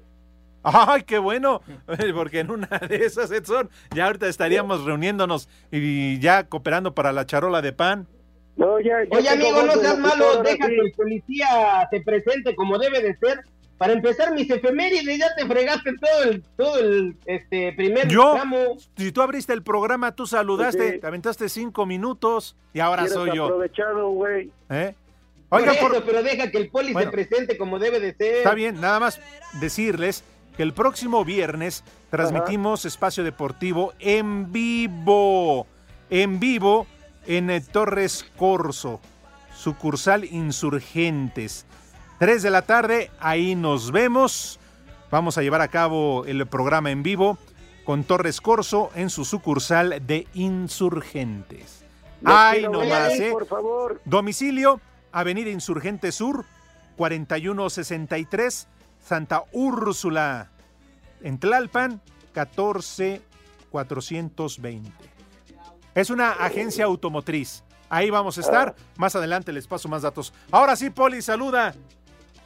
¡Ay, 0.74 1.04
qué 1.04 1.18
bueno! 1.18 1.62
Porque 2.16 2.40
en 2.40 2.52
una 2.52 2.68
de 2.68 2.98
esas, 3.06 3.32
Edson, 3.32 3.70
ya 3.96 4.06
ahorita 4.08 4.28
estaríamos 4.28 4.84
reuniéndonos 4.84 5.48
y 5.72 6.20
ya 6.20 6.44
cooperando 6.46 6.94
para 6.94 7.12
la 7.12 7.26
charola 7.26 7.62
de 7.62 7.74
pan. 7.74 8.08
No, 8.56 8.80
ya, 8.80 9.04
ya 9.12 9.18
Oye, 9.18 9.30
amigo, 9.30 9.62
no 9.64 9.74
seas 9.74 10.00
malo, 10.00 10.42
deja 10.44 10.66
sí. 10.66 10.74
que 10.76 10.80
el 10.82 10.92
policía 10.94 11.48
se 11.92 12.02
presente 12.02 12.56
como 12.56 12.78
debe 12.80 13.02
de 13.02 13.16
ser. 13.18 13.42
Para 13.78 13.94
empezar 13.94 14.34
mis 14.34 14.50
efemérides, 14.50 15.20
ya 15.20 15.28
te 15.36 15.46
fregaste 15.46 15.92
todo 16.02 16.24
el, 16.24 16.44
todo 16.58 16.80
el 16.80 17.16
este, 17.28 17.74
primer 17.74 18.08
Yo, 18.08 18.34
tramo. 18.34 18.58
si 18.98 19.12
tú 19.12 19.22
abriste 19.22 19.54
el 19.54 19.62
programa, 19.62 20.16
tú 20.16 20.26
saludaste, 20.26 20.94
sí. 20.94 21.00
te 21.00 21.06
aventaste 21.06 21.48
cinco 21.48 21.86
minutos 21.86 22.56
y 22.74 22.80
ahora 22.80 23.08
soy 23.08 23.36
yo. 23.36 23.46
aprovechado, 23.46 24.10
güey. 24.10 24.50
¿eh? 24.72 24.96
Por 25.50 25.62
Oiga, 25.62 25.74
eso, 25.74 25.88
por- 25.90 26.04
pero 26.04 26.24
deja 26.24 26.50
que 26.50 26.58
el 26.58 26.70
poli 26.72 26.92
Bueno. 26.92 27.12
se 27.12 27.16
presente 27.16 27.56
como 27.60 27.78
debe 27.78 28.00
de 28.00 28.16
ser. 28.16 28.38
Está 28.38 28.56
bien, 28.56 28.82
nada 28.82 29.00
más 29.00 29.22
decirles 29.62 30.24
que 30.58 30.64
el 30.64 30.74
próximo 30.74 31.24
viernes 31.24 31.84
transmitimos 32.10 32.84
Espacio 32.84 33.24
Deportivo 33.24 33.94
en 34.00 34.52
vivo, 34.52 35.68
en 36.10 36.40
vivo 36.40 36.88
en 37.28 37.52
eh, 37.52 37.62
Torres 37.62 38.26
Corso, 38.38 39.00
sucursal 39.56 40.26
Insurgentes. 40.26 41.68
3 42.18 42.42
de 42.42 42.50
la 42.50 42.64
tarde, 42.64 43.12
ahí 43.20 43.54
nos 43.54 43.92
vemos. 43.92 44.60
Vamos 45.12 45.38
a 45.38 45.44
llevar 45.44 45.62
a 45.62 45.68
cabo 45.68 46.26
el 46.26 46.48
programa 46.48 46.90
en 46.90 47.04
vivo 47.04 47.38
con 47.86 48.04
Torres 48.04 48.42
Corso 48.42 48.90
en 48.96 49.12
su 49.12 49.26
sucursal 49.26 50.02
de 50.08 50.28
Insurgentes. 50.34 51.86
Ay, 52.26 52.62
pido 52.62 52.72
no 52.72 52.80
un 52.80 52.90
más, 52.90 53.10
like, 53.10 53.28
¿eh? 53.28 53.32
Por 53.32 53.46
favor. 53.46 54.02
Domicilio, 54.06 54.82
Avenida 55.12 55.52
Insurgente 55.52 56.12
Sur, 56.12 56.46
4163, 56.96 58.68
Santa 59.08 59.46
Úrsula. 59.54 60.52
En 61.22 61.40
Tlalpan, 61.40 62.02
14420. 62.34 64.92
Es 65.96 66.10
una 66.10 66.34
agencia 66.34 66.84
automotriz. 66.86 67.64
Ahí 67.90 68.10
vamos 68.10 68.38
a 68.38 68.42
estar. 68.42 68.76
Más 68.98 69.16
adelante 69.16 69.54
les 69.54 69.66
paso 69.66 69.88
más 69.88 70.02
datos. 70.02 70.34
Ahora 70.52 70.76
sí, 70.76 70.90
Poli, 70.90 71.22
saluda. 71.22 71.74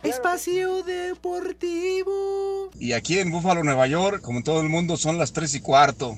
Espacio 0.03 0.83
Deportivo. 0.83 2.69
Y 2.79 2.93
aquí 2.93 3.17
en 3.17 3.31
Búfalo, 3.31 3.63
Nueva 3.63 3.87
York, 3.87 4.21
como 4.21 4.37
en 4.37 4.43
todo 4.43 4.61
el 4.61 4.69
mundo, 4.69 4.97
son 4.97 5.17
las 5.17 5.33
3 5.33 5.55
y 5.55 5.61
cuarto. 5.61 6.15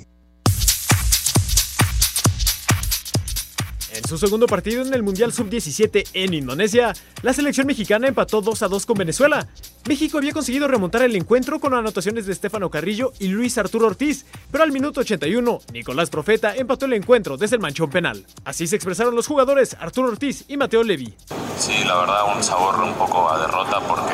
En 3.94 4.08
su 4.08 4.18
segundo 4.18 4.48
partido 4.48 4.82
en 4.82 4.94
el 4.94 5.04
Mundial 5.04 5.32
Sub-17 5.32 6.10
en 6.14 6.34
Indonesia, 6.34 6.94
la 7.22 7.32
selección 7.32 7.68
mexicana 7.68 8.08
empató 8.08 8.42
2 8.42 8.64
a 8.64 8.68
2 8.68 8.86
con 8.86 8.98
Venezuela. 8.98 9.48
México 9.86 10.18
había 10.18 10.32
conseguido 10.32 10.68
remontar 10.70 11.02
el 11.02 11.14
encuentro 11.16 11.60
con 11.60 11.74
anotaciones 11.74 12.26
de 12.26 12.32
Estefano 12.32 12.70
Carrillo 12.70 13.12
y 13.20 13.28
Luis 13.28 13.58
Arturo 13.58 13.88
Ortiz, 13.88 14.26
pero 14.50 14.64
al 14.64 14.72
minuto 14.72 15.02
81, 15.02 15.60
Nicolás 15.74 16.10
Profeta 16.10 16.56
empató 16.56 16.86
el 16.86 16.94
encuentro 16.94 17.36
desde 17.36 17.58
el 17.58 17.62
manchón 17.62 17.90
penal. 17.90 18.26
Así 18.46 18.66
se 18.66 18.78
expresaron 18.78 19.14
los 19.14 19.28
jugadores 19.28 19.76
Arturo 19.78 20.08
Ortiz 20.08 20.46
y 20.48 20.56
Mateo 20.56 20.84
Levi. 20.84 21.14
Sí, 21.58 21.84
la 21.86 21.98
verdad 21.98 22.34
un 22.34 22.42
sabor 22.42 22.76
un 22.80 22.94
poco 22.94 23.30
a 23.30 23.40
derrota 23.40 23.82
porque 23.82 24.14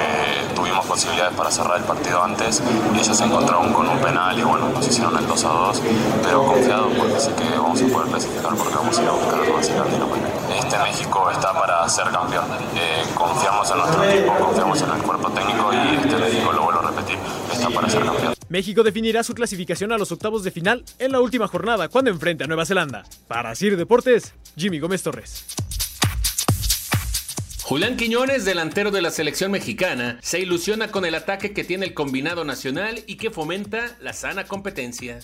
tuvimos 0.55 0.83
posibilidades 0.87 1.37
para 1.37 1.51
cerrar 1.51 1.77
el 1.77 1.83
partido 1.83 2.23
antes 2.23 2.63
y 2.95 2.99
ellos 2.99 3.15
se 3.15 3.23
encontraron 3.23 3.71
con 3.71 3.87
un 3.87 3.99
penal 3.99 4.37
y 4.39 4.41
bueno, 4.41 4.69
nos 4.69 4.87
hicieron 4.87 5.15
el 5.17 5.27
2 5.27 5.45
a 5.45 5.49
2, 5.49 5.81
pero 6.23 6.45
confiado 6.45 6.89
porque 6.97 7.19
sé 7.19 7.31
que 7.35 7.57
vamos 7.57 7.79
a 7.81 7.87
poder 7.87 8.09
clasificar 8.09 8.55
porque 8.55 8.75
vamos 8.75 8.97
a 8.97 9.03
ir 9.03 9.07
a 9.07 9.11
buscar 9.11 9.39
el 9.39 9.49
Nueva 9.49 9.61
Este 9.61 10.38
México 10.83 11.31
está 11.31 11.53
para 11.53 11.87
ser 11.89 12.05
campeón. 12.05 12.45
Eh, 12.75 13.03
confiamos 13.13 13.69
en 13.71 13.77
nuestro 13.77 14.03
equipo, 14.03 14.33
confiamos 14.37 14.81
en 14.81 14.91
el 14.91 15.01
cuerpo 15.01 15.29
técnico 15.31 15.71
y 15.73 15.95
este 15.95 16.15
México, 16.17 16.51
lo 16.51 16.63
vuelvo 16.63 16.79
a 16.79 16.91
repetir, 16.91 17.17
está 17.51 17.69
para 17.69 17.89
ser 17.89 18.05
campeón. 18.05 18.33
México 18.49 18.83
definirá 18.83 19.23
su 19.23 19.33
clasificación 19.33 19.91
a 19.91 19.97
los 19.97 20.11
octavos 20.11 20.43
de 20.43 20.51
final 20.51 20.83
en 20.97 21.11
la 21.11 21.21
última 21.21 21.47
jornada 21.47 21.87
cuando 21.87 22.09
enfrente 22.09 22.43
a 22.43 22.47
Nueva 22.47 22.65
Zelanda. 22.65 23.03
Para 23.27 23.53
Sir 23.55 23.77
Deportes, 23.77 24.33
Jimmy 24.55 24.79
Gómez 24.79 25.03
Torres. 25.03 25.45
Julián 27.69 27.97
Quiñones, 27.97 28.45
delantero 28.45 28.89
de 28.89 29.03
la 29.03 29.11
selección 29.11 29.51
mexicana, 29.51 30.17
se 30.23 30.39
ilusiona 30.39 30.87
con 30.89 31.05
el 31.05 31.13
ataque 31.13 31.53
que 31.53 31.63
tiene 31.63 31.85
el 31.85 31.93
combinado 31.93 32.43
nacional 32.43 33.03
y 33.05 33.17
que 33.17 33.29
fomenta 33.29 33.95
la 34.01 34.13
sana 34.13 34.45
competencia. 34.45 35.19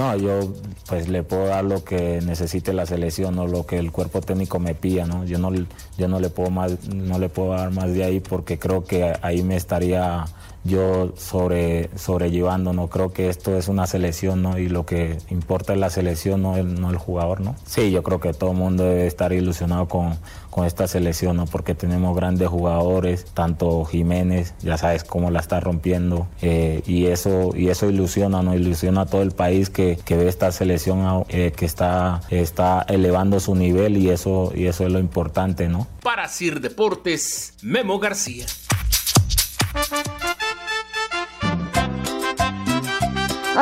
No, 0.00 0.16
yo 0.16 0.40
pues 0.88 1.10
le 1.10 1.22
puedo 1.22 1.44
dar 1.44 1.62
lo 1.62 1.84
que 1.84 2.22
necesite 2.22 2.72
la 2.72 2.86
selección 2.86 3.38
o 3.38 3.46
lo 3.46 3.66
que 3.66 3.76
el 3.76 3.92
cuerpo 3.92 4.22
técnico 4.22 4.58
me 4.58 4.74
pida, 4.74 5.04
¿no? 5.04 5.26
Yo 5.26 5.36
no, 5.36 5.52
yo 5.98 6.08
no 6.08 6.18
le 6.18 6.30
puedo 6.30 6.48
más, 6.48 6.88
no 6.88 7.18
le 7.18 7.28
puedo 7.28 7.50
dar 7.50 7.70
más 7.70 7.92
de 7.92 8.04
ahí 8.04 8.18
porque 8.18 8.58
creo 8.58 8.82
que 8.82 9.12
ahí 9.20 9.42
me 9.42 9.56
estaría 9.56 10.24
yo 10.64 11.14
sobre, 11.16 11.90
sobrellevando, 11.96 12.72
no 12.72 12.88
creo 12.88 13.12
que 13.12 13.28
esto 13.28 13.56
es 13.56 13.68
una 13.68 13.86
selección, 13.86 14.42
¿no? 14.42 14.58
Y 14.58 14.68
lo 14.68 14.84
que 14.84 15.18
importa 15.30 15.72
es 15.72 15.78
la 15.78 15.90
selección, 15.90 16.42
no 16.42 16.56
el, 16.56 16.80
no 16.80 16.90
el 16.90 16.96
jugador, 16.96 17.40
¿no? 17.40 17.56
Sí, 17.64 17.90
yo 17.90 18.02
creo 18.02 18.20
que 18.20 18.32
todo 18.34 18.50
el 18.50 18.56
mundo 18.56 18.84
debe 18.84 19.06
estar 19.06 19.32
ilusionado 19.32 19.88
con, 19.88 20.18
con 20.50 20.66
esta 20.66 20.86
selección, 20.86 21.36
¿no? 21.36 21.46
Porque 21.46 21.74
tenemos 21.74 22.14
grandes 22.14 22.48
jugadores, 22.48 23.24
tanto 23.32 23.84
Jiménez, 23.84 24.54
ya 24.60 24.76
sabes 24.76 25.04
cómo 25.04 25.30
la 25.30 25.40
está 25.40 25.60
rompiendo, 25.60 26.26
eh, 26.42 26.82
y 26.86 27.06
eso 27.06 27.52
y 27.54 27.68
eso 27.68 27.88
ilusiona, 27.88 28.42
¿no? 28.42 28.54
Ilusiona 28.54 29.02
a 29.02 29.06
todo 29.06 29.22
el 29.22 29.30
país 29.30 29.70
que, 29.70 29.98
que 30.04 30.16
ve 30.16 30.28
esta 30.28 30.52
selección 30.52 31.24
eh, 31.28 31.52
que 31.56 31.64
está, 31.64 32.20
está 32.30 32.84
elevando 32.88 33.40
su 33.40 33.54
nivel 33.54 33.96
y 33.96 34.10
eso, 34.10 34.52
y 34.54 34.66
eso 34.66 34.84
es 34.84 34.92
lo 34.92 34.98
importante, 34.98 35.68
¿no? 35.68 35.86
Para 36.02 36.28
Sir 36.28 36.60
Deportes, 36.60 37.54
Memo 37.62 37.98
García. 37.98 38.46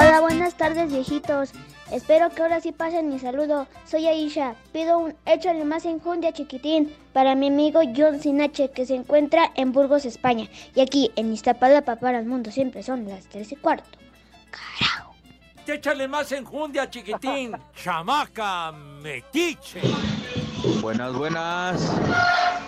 Hola, 0.00 0.20
buenas 0.20 0.54
tardes, 0.54 0.92
viejitos. 0.92 1.50
Espero 1.90 2.30
que 2.30 2.42
ahora 2.42 2.60
sí 2.60 2.70
pasen 2.70 3.08
mi 3.08 3.18
saludo. 3.18 3.66
Soy 3.84 4.06
Aisha. 4.06 4.54
Pido 4.72 4.96
un 4.96 5.16
échale 5.26 5.64
más 5.64 5.86
enjundia 5.86 6.32
chiquitín 6.32 6.94
para 7.12 7.34
mi 7.34 7.48
amigo 7.48 7.80
John 7.96 8.20
Sinache 8.20 8.70
que 8.70 8.86
se 8.86 8.94
encuentra 8.94 9.50
en 9.56 9.72
Burgos, 9.72 10.04
España. 10.04 10.48
Y 10.76 10.82
aquí 10.82 11.10
en 11.16 11.32
Iztapalapa 11.32 11.96
para 11.96 12.20
el 12.20 12.26
mundo 12.26 12.52
siempre 12.52 12.84
son 12.84 13.08
las 13.08 13.26
tres 13.26 13.50
y 13.50 13.56
cuarto. 13.56 13.98
Carajo. 14.52 15.07
Échale 15.68 16.08
más 16.08 16.32
enjundia 16.32 16.88
chiquitín. 16.88 17.54
Chamaca 17.76 18.72
metiche. 19.02 19.82
Buenas, 20.80 21.12
buenas. 21.12 21.92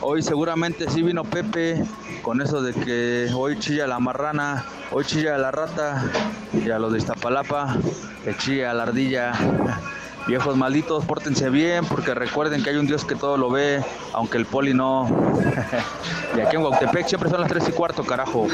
Hoy 0.02 0.22
seguramente 0.22 0.88
sí 0.90 1.02
vino 1.02 1.24
Pepe 1.24 1.82
con 2.22 2.42
eso 2.42 2.60
de 2.60 2.74
que 2.74 3.30
hoy 3.34 3.58
chilla 3.58 3.86
la 3.86 3.98
marrana, 3.98 4.66
hoy 4.92 5.04
chilla 5.04 5.38
la 5.38 5.50
rata 5.50 6.04
y 6.52 6.70
a 6.70 6.78
los 6.78 6.92
de 6.92 6.98
Iztapalapa 6.98 7.74
que 8.22 8.36
chilla 8.36 8.74
la 8.74 8.82
ardilla. 8.82 9.32
Viejos 10.26 10.54
malditos, 10.56 11.06
pórtense 11.06 11.48
bien 11.48 11.86
porque 11.86 12.14
recuerden 12.14 12.62
que 12.62 12.70
hay 12.70 12.76
un 12.76 12.86
Dios 12.86 13.06
que 13.06 13.16
todo 13.16 13.38
lo 13.38 13.50
ve, 13.50 13.82
aunque 14.12 14.36
el 14.36 14.44
poli 14.44 14.74
no. 14.74 15.08
y 16.36 16.40
aquí 16.40 16.56
en 16.56 16.62
Guautepec 16.62 17.08
siempre 17.08 17.30
son 17.30 17.40
las 17.40 17.48
3 17.48 17.70
y 17.70 17.72
cuarto, 17.72 18.04
carajo. 18.04 18.46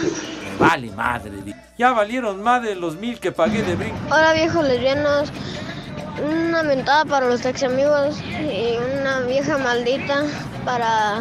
Vale, 0.58 0.90
madre. 0.92 1.32
Ya 1.78 1.92
valieron 1.92 2.42
más 2.42 2.62
de 2.62 2.74
los 2.74 2.96
mil 2.96 3.20
que 3.20 3.32
pagué 3.32 3.62
de 3.62 3.76
brinco. 3.76 3.96
Hola, 4.06 4.32
viejos 4.32 4.66
lesbianos. 4.66 5.30
Una 6.22 6.62
mentada 6.62 7.04
para 7.04 7.26
los 7.26 7.42
taxi 7.42 7.66
amigos 7.66 8.18
y 8.22 8.76
una 9.00 9.20
vieja 9.20 9.58
maldita 9.58 10.22
para, 10.64 11.20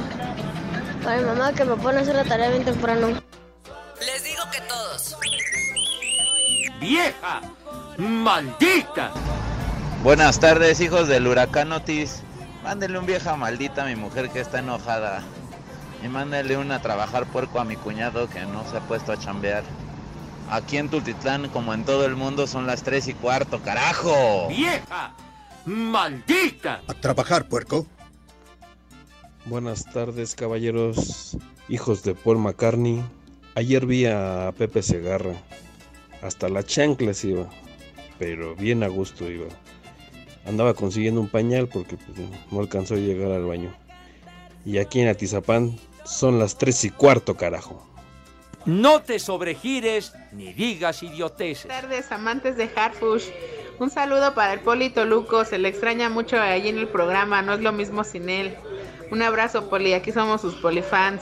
para 1.04 1.18
mi 1.18 1.26
mamá 1.26 1.52
que 1.52 1.66
me 1.66 1.76
pone 1.76 2.00
a 2.00 2.02
hacer 2.02 2.16
la 2.16 2.24
tarea 2.24 2.50
bien 2.50 2.64
temprano. 2.64 3.10
Les 4.00 4.24
digo 4.24 4.44
que 4.52 4.62
todos. 4.62 5.18
¡Vieja! 6.80 7.42
¡Maldita! 7.98 9.12
Buenas 10.02 10.40
tardes, 10.40 10.80
hijos 10.80 11.08
del 11.08 11.28
huracán 11.28 11.72
Otis. 11.74 12.22
Mándele 12.64 12.98
un 12.98 13.06
vieja 13.06 13.36
maldita 13.36 13.84
a 13.84 13.88
mi 13.88 13.96
mujer 13.96 14.30
que 14.30 14.40
está 14.40 14.60
enojada. 14.60 15.24
Y 16.06 16.08
mándele 16.08 16.56
una 16.56 16.76
a 16.76 16.82
trabajar 16.84 17.26
puerco 17.26 17.60
a 17.60 17.66
mi 17.66 17.78
cuñado 17.78 18.30
que 18.30 18.46
no 18.46 18.64
se 18.70 18.78
ha 18.78 18.80
puesto 18.82 19.12
a 19.12 19.18
chambear. 19.18 19.64
Aquí 20.52 20.78
en 20.78 20.88
Tultitlán, 20.88 21.50
como 21.50 21.74
en 21.74 21.84
todo 21.84 22.06
el 22.06 22.16
mundo, 22.16 22.46
son 22.46 22.68
las 22.68 22.84
3 22.84 23.08
y 23.08 23.14
cuarto, 23.16 23.64
carajo. 23.64 24.48
¡Vieja! 24.50 25.16
¡Maldita! 25.66 26.84
A 26.88 26.94
trabajar, 26.94 27.48
puerco. 27.48 27.88
Buenas 29.46 29.86
tardes, 29.86 30.36
caballeros, 30.36 31.38
hijos 31.70 32.04
de 32.04 32.14
Paul 32.14 32.38
McCartney. 32.38 33.04
Ayer 33.56 33.88
vi 33.88 34.06
a 34.06 34.54
Pepe 34.56 34.84
Segarra. 34.84 35.34
Hasta 36.22 36.50
la 36.50 36.62
chanclas 36.62 37.26
iba, 37.26 37.50
pero 38.20 38.56
bien 38.56 38.84
a 38.84 38.90
gusto 38.90 39.28
iba. 39.28 39.48
Andaba 40.46 40.76
consiguiendo 40.76 41.20
un 41.20 41.30
pañal 41.30 41.68
porque 41.68 41.98
pues, 41.98 42.30
no 42.52 42.60
alcanzó 42.60 42.94
a 42.94 42.98
llegar 42.98 43.32
al 43.32 43.46
baño. 43.46 43.74
Y 44.66 44.78
aquí 44.78 45.00
en 45.00 45.08
Atizapán 45.08 45.80
son 46.06 46.40
las 46.40 46.58
3 46.58 46.86
y 46.86 46.90
cuarto, 46.92 47.36
carajo. 47.36 47.86
No 48.66 49.02
te 49.02 49.20
sobregires 49.20 50.14
ni 50.32 50.54
digas 50.54 51.04
idioteces. 51.04 51.66
Buenas 51.66 51.82
tardes, 51.82 52.12
amantes 52.12 52.58
de 52.58 52.70
Harfush. 52.76 53.26
Un 53.78 53.90
saludo 53.90 54.34
para 54.34 54.54
el 54.54 54.62
Polito 54.62 55.06
Luco. 55.06 55.46
Se 55.46 55.58
le 55.60 55.68
extraña 55.68 56.10
mucho 56.10 56.40
ahí 56.40 56.68
en 56.70 56.80
el 56.80 56.88
programa. 56.88 57.42
No 57.42 57.54
es 57.54 57.60
lo 57.60 57.72
mismo 57.74 58.04
sin 58.04 58.30
él. 58.30 58.56
Un 59.12 59.22
abrazo, 59.22 59.70
Poli. 59.70 59.94
Aquí 59.94 60.12
somos 60.12 60.42
sus 60.42 60.56
polifans. 60.56 61.22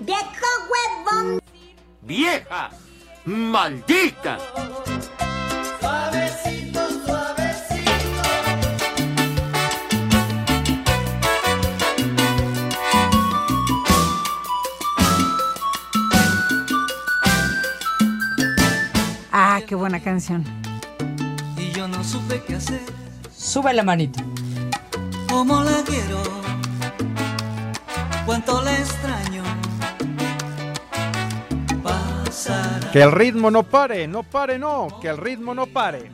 ¡Viejo 0.00 0.46
huevón! 0.70 1.40
¡Vieja! 2.02 2.70
¡Maldita! 3.24 4.38
Qué 19.74 19.76
buena 19.76 19.98
canción. 19.98 20.44
Y 21.56 21.72
yo 21.72 21.88
no 21.88 22.04
supe 22.04 22.40
qué 22.46 22.54
hacer. 22.54 22.80
Sube 23.36 23.74
la 23.74 23.82
manita. 23.82 24.22
¿Cómo 25.28 25.64
la 25.64 25.82
quiero? 25.84 26.22
¿Cuánto 28.24 28.62
la 28.62 28.72
extraño? 28.72 29.42
Pasará. 31.82 32.92
Que 32.92 33.02
el 33.02 33.10
ritmo 33.10 33.50
no 33.50 33.64
pare, 33.64 34.06
no 34.06 34.22
pare, 34.22 34.60
no, 34.60 35.00
que 35.00 35.08
el 35.08 35.16
ritmo 35.16 35.56
no 35.56 35.66
pare. 35.66 36.12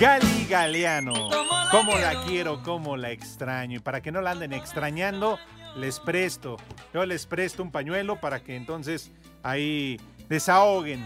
Gali 0.00 0.46
Galeano. 0.46 1.30
Cómo 1.70 1.96
la 1.96 2.24
quiero, 2.24 2.62
cómo 2.62 2.96
la 2.96 3.10
extraño. 3.10 3.76
Y 3.76 3.80
para 3.80 4.00
que 4.00 4.10
no 4.10 4.20
la 4.20 4.32
anden 4.32 4.52
extrañando, 4.52 5.38
les 5.76 6.00
presto. 6.00 6.56
Yo 6.92 7.06
les 7.06 7.26
presto 7.26 7.62
un 7.62 7.70
pañuelo 7.70 8.20
para 8.20 8.40
que 8.40 8.56
entonces 8.56 9.12
ahí 9.42 10.00
desahoguen 10.28 11.04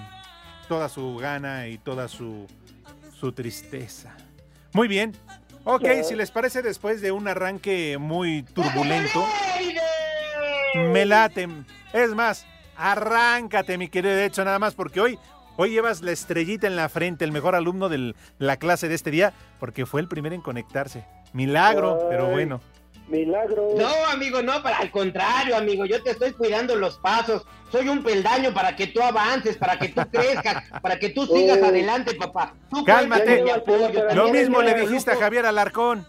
toda 0.69 0.89
su 0.89 1.17
gana 1.17 1.69
y 1.69 1.79
toda 1.79 2.09
su, 2.09 2.47
su 3.19 3.33
tristeza. 3.33 4.17
Muy 4.73 4.89
bien. 4.89 5.15
Ok, 5.65 5.87
si 6.03 6.15
les 6.15 6.31
parece, 6.31 6.63
después 6.63 7.03
de 7.03 7.13
un 7.13 7.29
arranque 7.29 7.99
muy 7.99 8.43
turbulento, 8.43 9.27
me 10.75 11.05
late. 11.05 11.47
Es 11.93 12.15
más, 12.15 12.47
arráncate, 12.75 13.77
mi 13.77 13.89
querido 13.89 14.17
Hecho, 14.19 14.45
nada 14.45 14.59
más, 14.59 14.75
porque 14.75 15.01
hoy, 15.01 15.19
hoy 15.59 15.71
llevas 15.71 16.03
la 16.03 16.13
estrellita 16.13 16.67
en 16.69 16.77
la 16.77 16.89
frente, 16.89 17.25
el 17.25 17.33
mejor 17.33 17.55
alumno 17.57 17.89
de 17.89 18.15
la 18.39 18.57
clase 18.57 18.89
de 18.89 18.95
este 18.95 19.11
día, 19.11 19.33
porque 19.59 19.87
fue 19.87 20.01
el 20.01 20.09
primero 20.09 20.35
en 20.35 20.41
conectarse. 20.41 21.05
Milagro, 21.33 22.07
pero 22.09 22.27
bueno. 22.31 22.61
Milagro. 23.09 23.71
No, 23.77 23.89
amigo, 24.13 24.41
no, 24.43 24.63
para 24.63 24.79
al 24.79 24.91
contrario, 24.91 25.57
amigo, 25.57 25.85
yo 25.87 26.03
te 26.03 26.11
estoy 26.11 26.33
cuidando 26.33 26.77
los 26.77 26.99
pasos. 26.99 27.45
Soy 27.73 27.89
un 27.89 28.03
peldaño 28.03 28.53
para 28.55 28.77
que 28.77 28.87
tú 28.87 29.01
avances, 29.03 29.57
para 29.57 29.79
que 29.79 29.89
tú 29.89 30.01
crezcas, 30.13 30.65
para 30.83 30.99
que 30.99 31.09
tú 31.11 31.27
sigas 31.27 31.59
Oh. 31.61 31.67
adelante, 31.67 32.15
papá. 32.15 32.55
Tú 32.71 32.85
Cálmate. 32.85 33.51
apoyo, 33.51 33.91
Lo 34.15 34.29
mismo 34.29 34.63
le 34.63 34.75
dijiste 34.75 35.11
a. 35.13 35.17
Javier 35.17 35.45
Alarcón. 35.47 36.07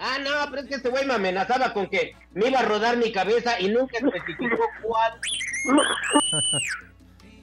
Ah, 0.00 0.18
no, 0.22 0.30
pero 0.50 0.62
es 0.62 0.68
que 0.68 0.74
este 0.76 0.88
güey 0.90 1.04
me 1.06 1.14
amenazaba 1.14 1.72
con 1.72 1.88
que 1.88 2.12
me 2.32 2.48
iba 2.48 2.60
a 2.60 2.62
rodar 2.62 2.96
mi 2.96 3.10
cabeza 3.10 3.58
y 3.60 3.68
nunca 3.68 3.98
especificó 3.98 4.62
cuál. 4.82 5.12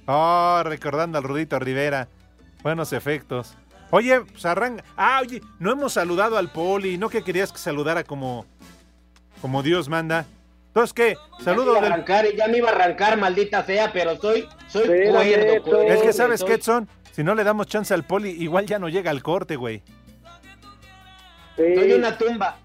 Oh, 0.08 0.62
recordando 0.64 1.18
al 1.18 1.24
Rudito 1.24 1.60
Rivera. 1.60 2.08
Buenos 2.64 2.94
efectos. 2.94 3.56
Oye, 3.92 4.22
pues 4.22 4.46
arranca. 4.46 4.84
Ah, 4.98 5.20
oye, 5.22 5.42
no 5.60 5.72
hemos 5.72 5.94
saludado 5.94 6.38
al 6.38 6.52
Poli. 6.52 6.98
¿No 6.98 7.10
que 7.10 7.24
querías 7.24 7.52
que 7.52 7.58
saludara 7.58 8.04
como, 8.04 8.46
como 9.42 9.64
Dios 9.64 9.90
manda? 9.90 10.26
Entonces, 10.68 10.94
¿qué? 10.94 11.16
Saludo 11.44 11.74
ya 11.76 11.80
me 11.80 11.80
iba 11.80 11.80
a 11.80 11.82
del... 11.84 11.94
arrancar, 11.94 12.26
ya 12.36 12.48
me 12.48 12.58
iba 12.58 12.70
a 12.70 12.74
arrancar, 12.74 13.18
maldita 13.18 13.64
sea, 13.64 13.94
pero 13.94 14.18
soy, 14.18 14.48
soy 14.68 14.88
cuerdo, 14.88 15.82
Es 15.84 16.02
que, 16.02 16.12
¿sabes 16.14 16.42
soy- 16.42 16.50
qué, 16.50 16.54
Edson? 16.56 16.90
Si 17.12 17.24
no 17.24 17.34
le 17.34 17.46
damos 17.46 17.68
chance 17.68 17.94
al 17.94 18.04
Poli, 18.04 18.30
igual 18.32 18.66
ya 18.66 18.78
no 18.78 18.90
llega 18.90 19.10
al 19.10 19.24
corte, 19.24 19.56
güey. 19.56 19.82
Soy 21.56 21.94
una 21.94 22.18
tumba. 22.18 22.58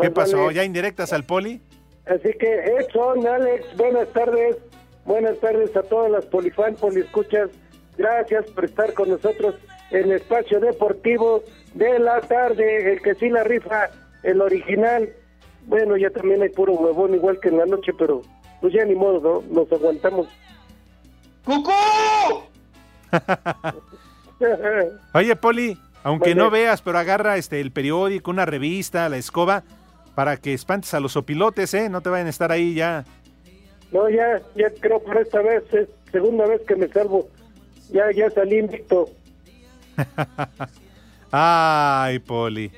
¿Qué 0.00 0.08
Más 0.08 0.10
pasó? 0.10 0.42
vale. 0.44 0.54
¿Ya 0.54 0.62
indirectas 0.64 1.12
al 1.12 1.24
Poli? 1.24 1.60
Así 2.06 2.30
que, 2.38 2.64
Edson, 2.78 3.26
Alex, 3.26 3.76
buenas 3.76 4.08
tardes. 4.12 4.56
Buenas 5.04 5.38
tardes 5.38 5.76
a 5.76 5.82
todas 5.82 6.10
las 6.10 6.24
polifan, 6.26 6.74
poliescuchas. 6.76 7.50
Gracias 7.96 8.46
por 8.50 8.64
estar 8.64 8.92
con 8.94 9.10
nosotros 9.10 9.54
en 9.90 10.10
Espacio 10.12 10.60
Deportivo 10.60 11.42
de 11.74 11.98
la 11.98 12.20
tarde. 12.22 12.92
El 12.92 13.02
que 13.02 13.14
sí 13.14 13.28
la 13.28 13.44
rifa, 13.44 13.90
el 14.22 14.40
original. 14.40 15.10
Bueno, 15.66 15.96
ya 15.96 16.10
también 16.10 16.42
hay 16.42 16.48
puro 16.48 16.74
huevón, 16.74 17.14
igual 17.14 17.38
que 17.40 17.48
en 17.48 17.58
la 17.58 17.66
noche, 17.66 17.92
pero 17.98 18.22
pues 18.60 18.72
ya 18.72 18.84
ni 18.84 18.94
modo, 18.94 19.42
¿no? 19.50 19.62
Nos 19.62 19.72
aguantamos. 19.72 20.26
¡Cucú! 21.44 21.72
Oye, 25.14 25.36
Poli, 25.36 25.78
Aunque 26.02 26.34
no 26.34 26.50
veas, 26.50 26.82
pero 26.82 26.98
agarra 26.98 27.36
este 27.36 27.60
el 27.60 27.70
periódico, 27.70 28.30
una 28.30 28.46
revista, 28.46 29.08
la 29.08 29.16
escoba, 29.16 29.62
para 30.14 30.36
que 30.36 30.52
espantes 30.52 30.92
a 30.94 31.00
los 31.00 31.16
opilotes, 31.16 31.72
¿eh? 31.74 31.88
No 31.88 32.00
te 32.00 32.10
vayan 32.10 32.26
a 32.26 32.30
estar 32.30 32.52
ahí 32.52 32.74
ya. 32.74 33.04
No, 33.94 34.10
ya, 34.10 34.42
ya 34.56 34.68
creo 34.80 34.98
por 35.02 35.16
esta 35.16 35.40
vez, 35.40 35.62
es 35.72 35.88
segunda 36.10 36.46
vez 36.46 36.60
que 36.66 36.74
me 36.76 36.88
salvo. 36.88 37.28
Ya, 37.90 38.10
ya 38.12 38.28
salí 38.28 38.58
invicto. 38.58 39.08
Ay, 41.30 42.18
Poli. 42.18 42.70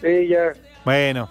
Sí, 0.00 0.28
ya. 0.28 0.52
Bueno, 0.84 1.28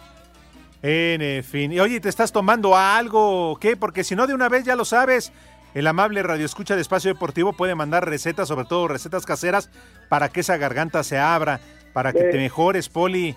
en 0.81 1.43
fin. 1.43 1.71
Y 1.73 1.79
oye, 1.79 1.99
¿te 1.99 2.09
estás 2.09 2.31
tomando 2.31 2.75
algo 2.77 3.51
o 3.51 3.55
qué? 3.57 3.75
Porque 3.75 4.03
si 4.03 4.15
no, 4.15 4.27
de 4.27 4.33
una 4.33 4.47
vez 4.49 4.63
ya 4.63 4.75
lo 4.75 4.85
sabes. 4.85 5.31
El 5.73 5.87
amable 5.87 6.21
Radio 6.21 6.45
Escucha 6.45 6.75
de 6.75 6.81
Espacio 6.81 7.13
Deportivo 7.13 7.53
puede 7.53 7.75
mandar 7.75 8.07
recetas, 8.07 8.47
sobre 8.47 8.65
todo 8.65 8.87
recetas 8.87 9.25
caseras, 9.25 9.69
para 10.09 10.29
que 10.29 10.41
esa 10.41 10.57
garganta 10.57 11.01
se 11.03 11.17
abra, 11.17 11.61
para 11.93 12.11
que 12.11 12.19
Eh. 12.19 12.31
te 12.31 12.37
mejores, 12.37 12.89
Poli. 12.89 13.35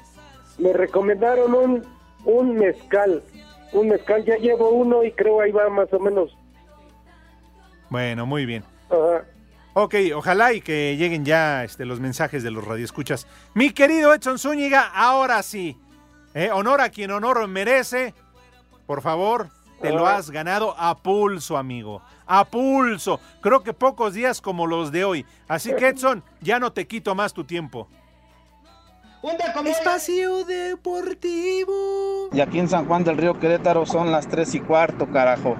Me 0.59 0.73
recomendaron 0.73 1.55
un, 1.55 1.87
un 2.25 2.57
mezcal. 2.57 3.23
Un 3.73 3.89
mezcal, 3.89 4.25
ya 4.25 4.37
llevo 4.37 4.71
uno 4.71 5.03
y 5.05 5.13
creo 5.13 5.41
ahí 5.41 5.51
va 5.51 5.69
más 5.69 5.93
o 5.93 5.99
menos. 5.99 6.37
Bueno, 7.91 8.27
muy 8.27 8.47
bien. 8.47 8.65
Ajá. 8.89 9.25
Ok, 9.77 9.97
ojalá 10.15 10.53
y 10.53 10.61
que 10.61 10.97
lleguen 10.97 11.25
ya 11.25 11.65
este, 11.65 11.85
los 11.85 11.99
mensajes 11.99 12.45
de 12.45 12.53
los 12.53 12.65
radioescuchas. 12.65 13.27
Mi 13.55 13.71
querido 13.71 14.15
Edson 14.15 14.39
Zúñiga, 14.39 14.93
ahora 14.95 15.43
sí. 15.43 15.77
Eh, 16.33 16.51
honor 16.53 16.81
a 16.81 16.91
quien 16.91 17.11
honor 17.11 17.47
merece. 17.49 18.15
Por 18.87 19.03
favor, 19.03 19.49
te 19.81 19.91
lo 19.91 20.07
has 20.07 20.31
ganado 20.31 20.77
a 20.79 20.97
pulso, 20.97 21.57
amigo. 21.57 22.03
A 22.25 22.45
pulso. 22.45 23.19
Creo 23.41 23.65
que 23.65 23.73
pocos 23.73 24.15
días 24.15 24.41
como 24.41 24.69
los 24.69 24.93
de 24.93 25.05
hoy. 25.05 25.27
Así 25.49 25.75
que, 25.75 25.89
Edson, 25.91 26.23
ya 26.41 26.61
no 26.61 26.73
te 26.73 26.87
quito 26.87 27.17
más 27.17 27.35
tu 27.35 27.43
tiempo. 27.43 27.89
Espacio 29.67 30.45
Deportivo. 30.45 32.29
Y 32.33 32.41
aquí 32.41 32.59
en 32.59 32.69
San 32.69 32.87
Juan 32.87 33.05
del 33.05 33.17
Río 33.17 33.39
Querétaro 33.41 33.87
son 33.87 34.13
las 34.13 34.29
3 34.29 34.55
y 34.57 34.61
cuarto, 34.61 35.11
carajo. 35.11 35.57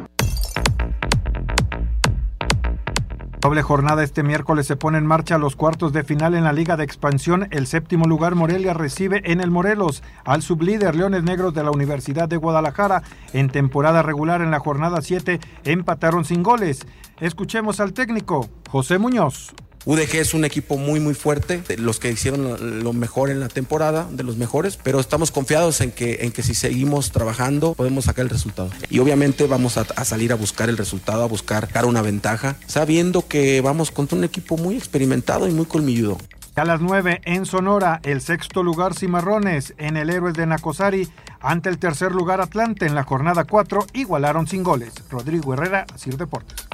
Doble 3.41 3.63
jornada 3.63 4.03
este 4.03 4.23
miércoles 4.23 4.67
se 4.67 4.77
pone 4.77 4.99
en 4.99 5.07
marcha 5.07 5.39
los 5.39 5.57
cuartos 5.57 5.93
de 5.93 6.05
final 6.05 6.35
en 6.35 6.45
la 6.45 6.53
Liga 6.53 6.77
de 6.77 6.85
Expansión. 6.85 7.49
El 7.51 7.67
séptimo 7.67 8.07
lugar 8.07 8.35
Morelia 8.35 8.75
recibe 8.75 9.21
en 9.31 9.41
el 9.41 9.51
Morelos 9.51 10.03
al 10.25 10.43
sublíder 10.43 10.95
Leones 10.95 11.25
Negros 11.25 11.55
de 11.55 11.65
la 11.65 11.71
Universidad 11.71 12.29
de 12.29 12.37
Guadalajara. 12.37 13.03
En 13.33 13.49
temporada 13.49 14.03
regular 14.03 14.41
en 14.41 14.51
la 14.51 14.61
jornada 14.61 15.01
7 15.01 15.41
empataron 15.65 16.25
sin 16.25 16.43
goles. 16.43 16.87
Escuchemos 17.21 17.81
al 17.81 17.93
técnico 17.93 18.49
José 18.69 18.99
Muñoz. 18.99 19.55
UDG 19.87 20.15
es 20.17 20.33
un 20.33 20.45
equipo 20.47 20.79
muy 20.79 20.99
muy 20.99 21.13
fuerte, 21.15 21.63
los 21.77 21.99
que 21.99 22.11
hicieron 22.11 22.83
lo- 22.83 22.93
mejor 22.95 23.29
en 23.29 23.39
la 23.41 23.49
temporada, 23.49 24.09
de 24.11 24.23
los 24.23 24.37
mejores, 24.39 24.79
pero 24.83 24.99
estamos 24.99 25.31
confiados 25.31 25.81
en 25.83 25.91
que, 25.91 26.19
en 26.23 26.33
que 26.33 26.43
si 26.43 26.55
seguimos 26.55 27.11
trabajando 27.11 27.75
podemos 27.75 28.07
sacar 28.07 28.23
el 28.25 28.31
resultado. 28.31 28.71
Y 28.89 29.01
obviamente 29.01 29.47
vamos 29.47 29.77
a, 29.77 29.83
a 29.97 30.05
salir 30.07 30.33
a 30.33 30.37
buscar 30.37 30.69
el 30.71 30.79
resultado, 30.79 31.23
a 31.23 31.27
buscar 31.27 31.71
dar 31.71 31.85
una 31.85 32.01
ventaja, 32.01 32.57
sabiendo 32.67 33.27
que 33.29 33.61
vamos 33.61 33.91
contra 33.91 34.17
un 34.17 34.25
equipo 34.25 34.57
muy 34.57 34.77
experimentado 34.77 35.49
y 35.49 35.53
muy 35.53 35.67
colmilludo. 35.67 36.17
A 36.57 36.65
las 36.65 36.81
9 36.81 37.21
en 37.25 37.45
Sonora, 37.47 38.01
el 38.05 38.21
sexto 38.21 38.63
lugar 38.63 38.95
Cimarrones 38.95 39.75
en 39.77 39.97
el 39.97 40.09
Héroes 40.09 40.35
de 40.35 40.47
Nacosari 40.47 41.09
ante 41.41 41.69
el 41.69 41.79
tercer 41.79 42.13
lugar 42.13 42.41
Atlante 42.41 42.87
en 42.87 42.95
la 42.95 43.03
jornada 43.03 43.45
4 43.45 43.87
igualaron 43.93 44.47
sin 44.47 44.63
goles. 44.63 44.93
Rodrigo 45.11 45.53
Herrera, 45.53 45.85
Sir 45.97 46.17
Deportes. 46.17 46.65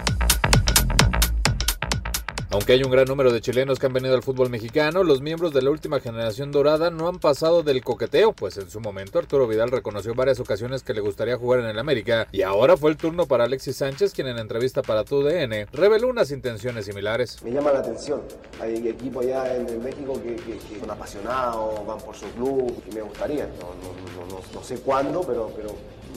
Aunque 2.52 2.72
hay 2.72 2.82
un 2.82 2.90
gran 2.90 3.04
número 3.06 3.30
de 3.32 3.40
chilenos 3.40 3.78
que 3.78 3.86
han 3.86 3.92
venido 3.92 4.12
al 4.12 4.24
fútbol 4.24 4.50
mexicano, 4.50 5.04
los 5.04 5.20
miembros 5.22 5.52
de 5.54 5.62
la 5.62 5.70
última 5.70 6.00
generación 6.00 6.50
dorada 6.50 6.90
no 6.90 7.06
han 7.06 7.20
pasado 7.20 7.62
del 7.62 7.80
coqueteo, 7.84 8.32
pues 8.32 8.58
en 8.58 8.68
su 8.68 8.80
momento 8.80 9.20
Arturo 9.20 9.46
Vidal 9.46 9.70
reconoció 9.70 10.16
varias 10.16 10.40
ocasiones 10.40 10.82
que 10.82 10.92
le 10.92 11.00
gustaría 11.00 11.36
jugar 11.36 11.60
en 11.60 11.66
el 11.66 11.78
América, 11.78 12.26
y 12.32 12.42
ahora 12.42 12.76
fue 12.76 12.90
el 12.90 12.96
turno 12.96 13.26
para 13.26 13.44
Alexis 13.44 13.76
Sánchez, 13.76 14.12
quien 14.12 14.26
en 14.26 14.38
entrevista 14.38 14.82
para 14.82 15.04
TUDN 15.04 15.68
reveló 15.72 16.08
unas 16.08 16.32
intenciones 16.32 16.86
similares. 16.86 17.40
Me 17.44 17.52
llama 17.52 17.70
la 17.70 17.78
atención. 17.78 18.20
Hay 18.60 18.88
equipos 18.88 19.24
allá 19.24 19.54
en, 19.56 19.68
en 19.68 19.84
México 19.84 20.14
que, 20.20 20.34
que- 20.34 20.58
que 20.58 20.80
son 20.80 20.90
apasionados, 20.90 21.86
van 21.86 21.98
por 22.00 22.16
su 22.16 22.26
club 22.32 22.74
y 22.90 22.94
me 22.96 23.02
gustaría. 23.02 23.46
No, 23.60 23.68
no- 23.76 24.26
no- 24.26 24.34
no- 24.38 24.42
no 24.52 24.64
sé 24.64 24.74
cuándo, 24.80 25.20
pero, 25.20 25.52
pero 25.54 25.68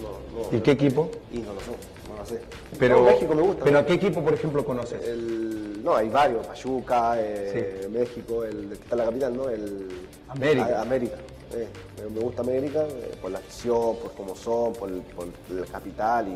no, 0.02 0.50
no- 0.52 0.58
¿Y 0.58 0.62
qué 0.62 0.72
equipo? 0.72 1.12
Y 1.32 1.38
no 1.40 1.54
lo 1.54 1.60
sé, 1.60 1.72
no 2.10 2.18
lo 2.18 2.26
sé. 2.26 2.42
Pero, 2.80 3.02
No, 3.02 3.04
México 3.06 3.36
me 3.36 3.42
gusta. 3.44 3.64
¿Pero 3.66 3.78
a 3.78 3.86
qué 3.86 3.94
equipo, 3.94 4.24
por 4.24 4.34
ejemplo, 4.34 4.66
conoces? 4.66 5.00
El- 5.08 5.63
no, 5.84 5.96
hay 5.96 6.10
varios, 6.10 6.46
Payuca, 6.48 7.16
eh, 7.20 7.88
México, 7.92 8.44
el 8.44 8.68
que 8.70 8.74
está 8.76 8.96
en 8.96 8.98
la 9.00 9.06
capital, 9.06 9.38
¿no? 9.38 9.50
El, 9.50 9.88
América. 10.30 10.80
A- 10.80 10.82
América. 10.82 11.16
eh. 11.54 11.68
Me- 12.10 12.20
gusta 12.22 12.42
América 12.42 12.84
eh, 12.88 13.16
por 13.22 13.30
la 13.32 13.38
afición, 13.40 13.98
por 13.98 14.14
cómo 14.14 14.36
son, 14.36 14.74
por, 14.74 14.90
el- 14.90 15.02
por 15.02 15.28
la 15.50 15.66
capital 15.66 16.28
y, 16.30 16.34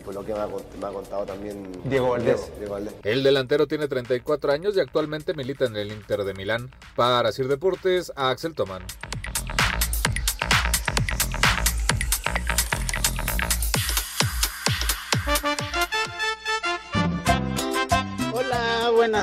y 0.00 0.02
por 0.04 0.14
lo 0.14 0.24
que 0.24 0.32
me 0.34 0.40
ha, 0.40 0.46
me 0.46 0.86
ha 0.86 0.90
contado 0.90 1.24
también 1.24 1.70
Diego 1.84 2.10
Valdés. 2.10 2.50
Diego 2.58 2.74
Valdés. 2.74 2.94
El 3.04 3.22
delantero 3.22 3.66
tiene 3.66 3.88
34 3.88 4.52
años 4.52 4.76
y 4.76 4.80
actualmente 4.80 5.34
milita 5.34 5.64
en 5.64 5.76
el 5.76 5.90
Inter 5.92 6.24
de 6.24 6.34
Milán. 6.34 6.70
Para 6.96 7.32
Sir 7.32 7.48
Deportes, 7.48 8.12
Axel 8.16 8.54
Tomán. 8.54 8.82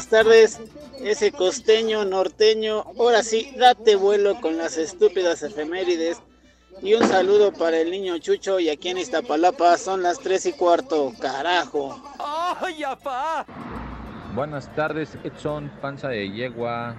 Buenas 0.09 0.25
tardes. 0.25 0.59
Ese 1.01 1.31
costeño 1.31 2.03
norteño, 2.05 2.83
ahora 2.97 3.23
sí, 3.23 3.53
date 3.57 3.95
vuelo 3.95 4.39
con 4.41 4.57
las 4.57 4.77
estúpidas 4.77 5.43
efemérides. 5.43 6.21
Y 6.81 6.93
un 6.93 7.03
saludo 7.07 7.51
para 7.53 7.77
el 7.77 7.91
niño 7.91 8.17
Chucho 8.17 8.59
y 8.59 8.69
aquí 8.69 8.89
en 8.89 8.99
Iztapalapa 8.99 9.77
son 9.77 10.03
las 10.03 10.19
3 10.19 10.45
y 10.47 10.53
cuarto, 10.53 11.13
carajo. 11.19 12.01
¡Ay, 12.19 12.83
apá! 12.83 13.45
Buenas 14.33 14.73
tardes, 14.75 15.17
Edson 15.23 15.71
Panza 15.81 16.09
de 16.09 16.29
Yegua. 16.31 16.95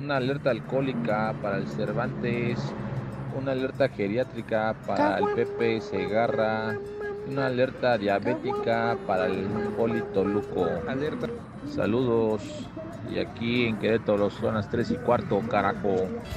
Una 0.00 0.16
alerta 0.16 0.50
alcohólica 0.50 1.34
para 1.42 1.58
el 1.58 1.68
Cervantes. 1.68 2.58
Una 3.36 3.52
alerta 3.52 3.88
geriátrica 3.88 4.74
para 4.86 5.18
el 5.18 5.26
Pepe 5.34 5.80
Segarra. 5.80 6.78
Una 7.28 7.46
alerta 7.46 7.98
diabética 7.98 8.96
para 9.06 9.26
el 9.26 9.46
Polito 9.76 10.24
Luco. 10.24 10.68
Alerta. 10.88 11.28
Saludos. 11.72 12.42
Y 13.10 13.18
aquí 13.18 13.66
en 13.66 13.78
Querétaro 13.78 14.30
son 14.30 14.54
las 14.54 14.70
3 14.70 14.90
y 14.92 14.96
cuarto, 14.96 15.40
carajo. 15.48 15.94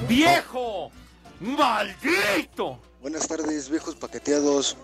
¡Viejo! 0.08 0.90
¡Maldito! 1.40 2.78
Buenas 3.00 3.26
tardes, 3.26 3.70
viejos 3.70 3.94
paqueteados. 3.94 4.76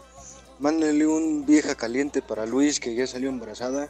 Mándenle 0.58 1.06
un 1.06 1.44
vieja 1.44 1.74
caliente 1.74 2.22
para 2.22 2.46
Luis, 2.46 2.80
que 2.80 2.94
ya 2.94 3.06
salió 3.06 3.28
embarazada. 3.28 3.88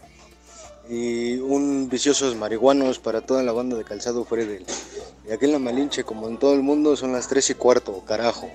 Y 0.88 1.36
un 1.38 1.88
viciosos 1.88 2.36
marihuanos 2.36 2.98
para 2.98 3.20
toda 3.20 3.42
la 3.42 3.52
banda 3.52 3.76
de 3.76 3.84
calzado 3.84 4.24
Fredel. 4.24 4.66
Y 5.28 5.32
aquí 5.32 5.46
en 5.46 5.52
la 5.52 5.58
Malinche, 5.58 6.04
como 6.04 6.28
en 6.28 6.38
todo 6.38 6.54
el 6.54 6.62
mundo, 6.62 6.96
son 6.96 7.12
las 7.12 7.28
3 7.28 7.50
y 7.50 7.54
cuarto, 7.54 8.04
carajo. 8.04 8.50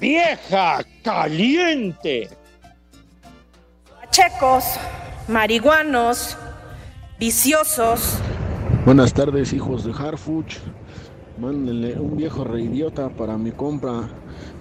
¡Vieja 0.00 0.84
caliente! 1.02 2.28
Checos, 4.10 4.64
marihuanos, 5.28 6.36
viciosos. 7.18 8.18
Buenas 8.84 9.12
tardes, 9.14 9.52
hijos 9.52 9.84
de 9.84 9.92
Harfuch. 9.92 10.56
Mándenle 11.38 11.98
un 11.98 12.16
viejo 12.16 12.44
reidiota 12.44 13.08
para 13.08 13.36
mi 13.36 13.50
compra, 13.50 14.08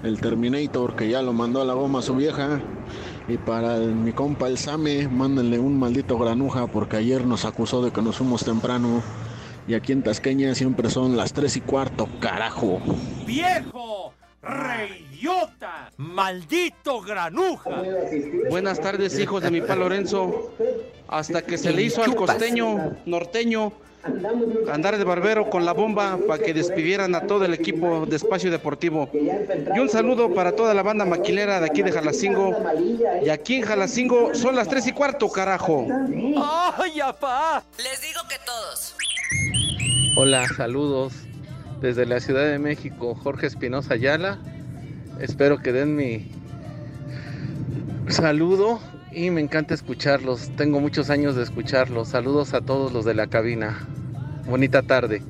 el 0.04 0.20
Terminator, 0.20 0.96
que 0.96 1.10
ya 1.10 1.22
lo 1.22 1.32
mandó 1.34 1.62
a 1.62 1.66
la 1.66 1.74
goma 1.74 2.00
a 2.00 2.02
su 2.02 2.16
vieja. 2.16 2.62
Y 3.28 3.38
para 3.38 3.78
el- 3.78 3.96
mi 3.96 4.12
compa 4.12 4.48
el 4.48 4.58
Same, 4.58 5.08
mándenle 5.08 5.60
un 5.60 5.78
maldito 5.78 6.18
granuja, 6.18 6.68
porque 6.68 6.98
ayer 6.98 7.26
nos 7.26 7.46
acusó 7.46 7.84
de 7.84 7.92
que 7.92 8.02
nos 8.02 8.18
fuimos 8.18 8.44
temprano. 8.44 9.02
Y 9.68 9.76
aquí 9.76 9.94
en 9.94 10.04
Tasqueña 10.04 10.56
siempre 10.56 10.90
son 10.90 11.16
las 11.16 11.32
3 11.32 11.56
y 11.58 11.62
cuarto, 11.62 12.08
carajo. 12.20 12.80
¡Viejo! 13.26 14.14
¡Reyota! 14.44 15.90
¡Maldito 15.96 17.00
granuja! 17.02 17.82
Buenas 18.50 18.80
tardes, 18.82 19.18
hijos 19.18 19.42
de 19.42 19.50
mi 19.50 19.62
pa 19.62 19.76
Lorenzo. 19.76 20.52
Hasta 21.08 21.42
que 21.42 21.58
se 21.58 21.72
le 21.72 21.84
hizo 21.84 22.04
al 22.04 22.14
costeño 22.14 22.98
norteño 23.06 23.72
andar 24.70 24.98
de 24.98 25.06
barbero 25.06 25.50
con 25.50 25.64
la 25.64 25.72
bomba 25.72 26.20
para 26.28 26.44
que 26.44 26.54
despidieran 26.54 27.16
a 27.16 27.22
todo 27.22 27.46
el 27.46 27.54
equipo 27.54 28.06
de 28.06 28.18
Espacio 28.18 28.52
Deportivo. 28.52 29.10
Y 29.14 29.80
un 29.80 29.88
saludo 29.88 30.34
para 30.34 30.54
toda 30.54 30.74
la 30.74 30.84
banda 30.84 31.06
maquilera 31.06 31.62
de 31.62 31.68
aquí 31.68 31.82
de 31.82 31.94
Jalacingo. 31.94 32.54
Y 33.24 33.30
aquí 33.30 33.56
en 33.56 33.62
Jalacingo 33.62 34.36
son 34.36 34.58
las 34.58 34.68
3 34.68 34.88
y 34.88 34.92
cuarto, 34.92 35.30
carajo. 35.30 35.88
¡Ay, 36.78 37.00
apá! 37.00 37.64
Les 37.78 38.02
digo 38.02 38.20
que 38.28 38.36
todos. 38.46 38.96
Hola, 40.18 40.46
saludos 40.50 41.14
desde 41.84 42.06
la 42.06 42.22
Ciudad 42.22 42.46
de 42.50 42.60
México, 42.60 43.14
Jorge 43.14 43.46
Espinosa 43.46 43.96
Ayala. 43.96 44.40
Espero 45.20 45.58
que 45.58 45.74
den 45.74 45.98
mi 45.98 46.32
saludo 48.08 48.80
y 49.12 49.30
me 49.30 49.42
encanta 49.42 49.74
escucharlos. 49.74 50.50
Tengo 50.56 50.80
muchos 50.80 51.10
años 51.10 51.36
de 51.36 51.44
escucharlos. 51.44 52.08
Saludos 52.08 52.54
a 52.54 52.62
todos 52.62 52.94
los 52.94 53.04
de 53.04 53.16
la 53.16 53.28
cabina. 53.28 53.86
Bonita 54.48 54.82
tarde. 54.82 55.22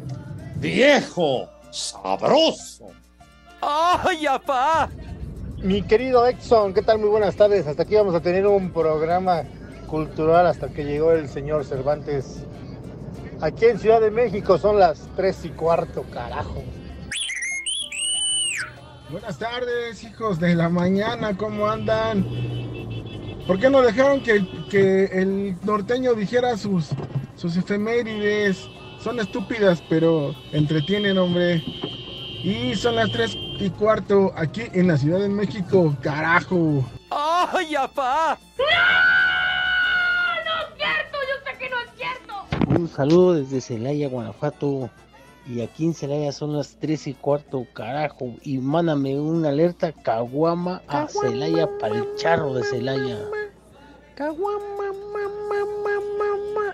Viejo 0.57 1.49
sabroso. 1.71 2.85
¡Ay, 3.59 4.27
apá! 4.27 4.91
Mi 5.63 5.81
querido 5.81 6.27
Exxon, 6.27 6.75
¿qué 6.75 6.83
tal? 6.83 6.99
Muy 6.99 7.09
buenas 7.09 7.35
tardes. 7.35 7.65
Hasta 7.65 7.81
aquí 7.81 7.95
vamos 7.95 8.13
a 8.13 8.21
tener 8.21 8.45
un 8.45 8.69
programa 8.69 9.41
cultural 9.87 10.45
hasta 10.45 10.67
que 10.67 10.83
llegó 10.83 11.13
el 11.13 11.27
señor 11.27 11.65
Cervantes. 11.65 12.45
Aquí 13.43 13.65
en 13.65 13.77
Ciudad 13.77 13.99
de 13.99 14.09
México 14.09 14.57
son 14.57 14.79
las 14.79 15.09
3 15.17 15.43
y 15.43 15.49
cuarto, 15.49 16.05
carajo. 16.13 16.63
Buenas 19.09 19.37
tardes, 19.37 20.01
hijos 20.05 20.39
de 20.39 20.55
la 20.55 20.69
mañana, 20.69 21.35
¿cómo 21.35 21.67
andan? 21.67 22.25
¿Por 23.45 23.59
qué 23.59 23.69
no 23.69 23.81
dejaron 23.81 24.23
que, 24.23 24.47
que 24.69 25.03
el 25.07 25.57
norteño 25.61 26.13
dijera 26.13 26.55
sus, 26.55 26.91
sus 27.35 27.57
efemérides? 27.57 28.65
Son 29.01 29.19
estúpidas, 29.19 29.83
pero 29.89 30.33
entretienen, 30.53 31.17
hombre. 31.17 31.61
Y 32.45 32.75
son 32.75 32.95
las 32.95 33.11
3 33.11 33.35
y 33.59 33.69
cuarto 33.71 34.31
aquí 34.37 34.61
en 34.71 34.87
la 34.87 34.95
Ciudad 34.95 35.19
de 35.19 35.27
México, 35.27 35.93
carajo. 36.01 36.85
¡Ay, 37.09 37.75
apá! 37.75 38.37
¡No! 38.57 38.63
¡No 40.45 40.61
es 40.61 40.77
cierto! 40.77 41.17
Yo 41.27 41.51
sé 41.51 41.57
que 41.57 41.69
no 41.69 41.75
es 41.81 41.89
cierto. 41.97 42.23
Un 42.75 42.89
saludo 42.89 43.33
desde 43.33 43.61
Celaya, 43.61 44.09
Guanajuato. 44.09 44.89
Y 45.45 45.61
aquí 45.61 45.85
en 45.85 45.93
Celaya 45.93 46.31
son 46.31 46.57
las 46.57 46.75
3 46.79 47.07
y 47.07 47.13
cuarto, 47.13 47.67
carajo. 47.73 48.33
Y 48.41 48.57
mándame 48.57 49.19
una 49.19 49.49
alerta 49.49 49.91
caguama 49.91 50.81
a 50.87 51.07
Celaya 51.07 51.69
para 51.79 51.97
el 51.97 52.15
charro 52.15 52.53
de 52.53 52.63
Celaya. 52.63 53.19
Caguama, 54.15 54.83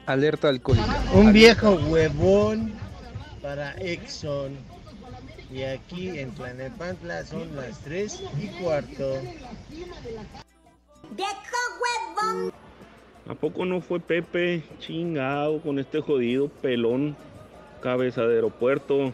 Alerta 0.05 0.47
alcohólica. 0.47 1.03
Un 1.13 1.33
viejo 1.33 1.75
huevón 1.89 2.73
para 3.41 3.73
Exxon. 3.73 4.57
Y 5.51 5.63
aquí 5.63 6.17
en 6.17 6.31
Tlanepantla 6.31 7.25
son 7.25 7.55
las 7.55 7.79
3 7.79 8.23
y 8.39 8.47
cuarto. 8.62 9.15
¿A 13.29 13.35
poco 13.35 13.63
no 13.63 13.79
fue 13.79 13.99
Pepe 13.99 14.63
chingado 14.79 15.61
con 15.61 15.77
este 15.77 16.01
jodido 16.01 16.47
pelón 16.47 17.15
cabeza 17.79 18.23
de 18.23 18.33
aeropuerto? 18.33 19.13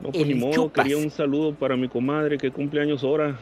No, 0.00 0.12
pues 0.12 0.26
ni 0.26 0.34
modo, 0.34 0.52
chupas. 0.52 0.84
quería 0.84 0.98
un 1.02 1.10
saludo 1.10 1.54
para 1.54 1.76
mi 1.76 1.88
comadre 1.88 2.36
que 2.36 2.50
cumple 2.50 2.82
años 2.82 3.02
ahora. 3.02 3.38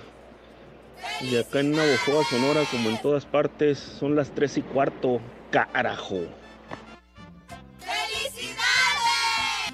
Y 1.20 1.34
acá 1.37 1.58
en 1.58 1.72
Navojoa, 1.72 2.22
Sonora, 2.30 2.62
como 2.70 2.88
en 2.88 3.02
todas 3.02 3.26
partes, 3.26 3.76
son 3.80 4.14
las 4.14 4.30
3 4.30 4.58
y 4.58 4.62
cuarto, 4.62 5.20
carajo. 5.50 6.20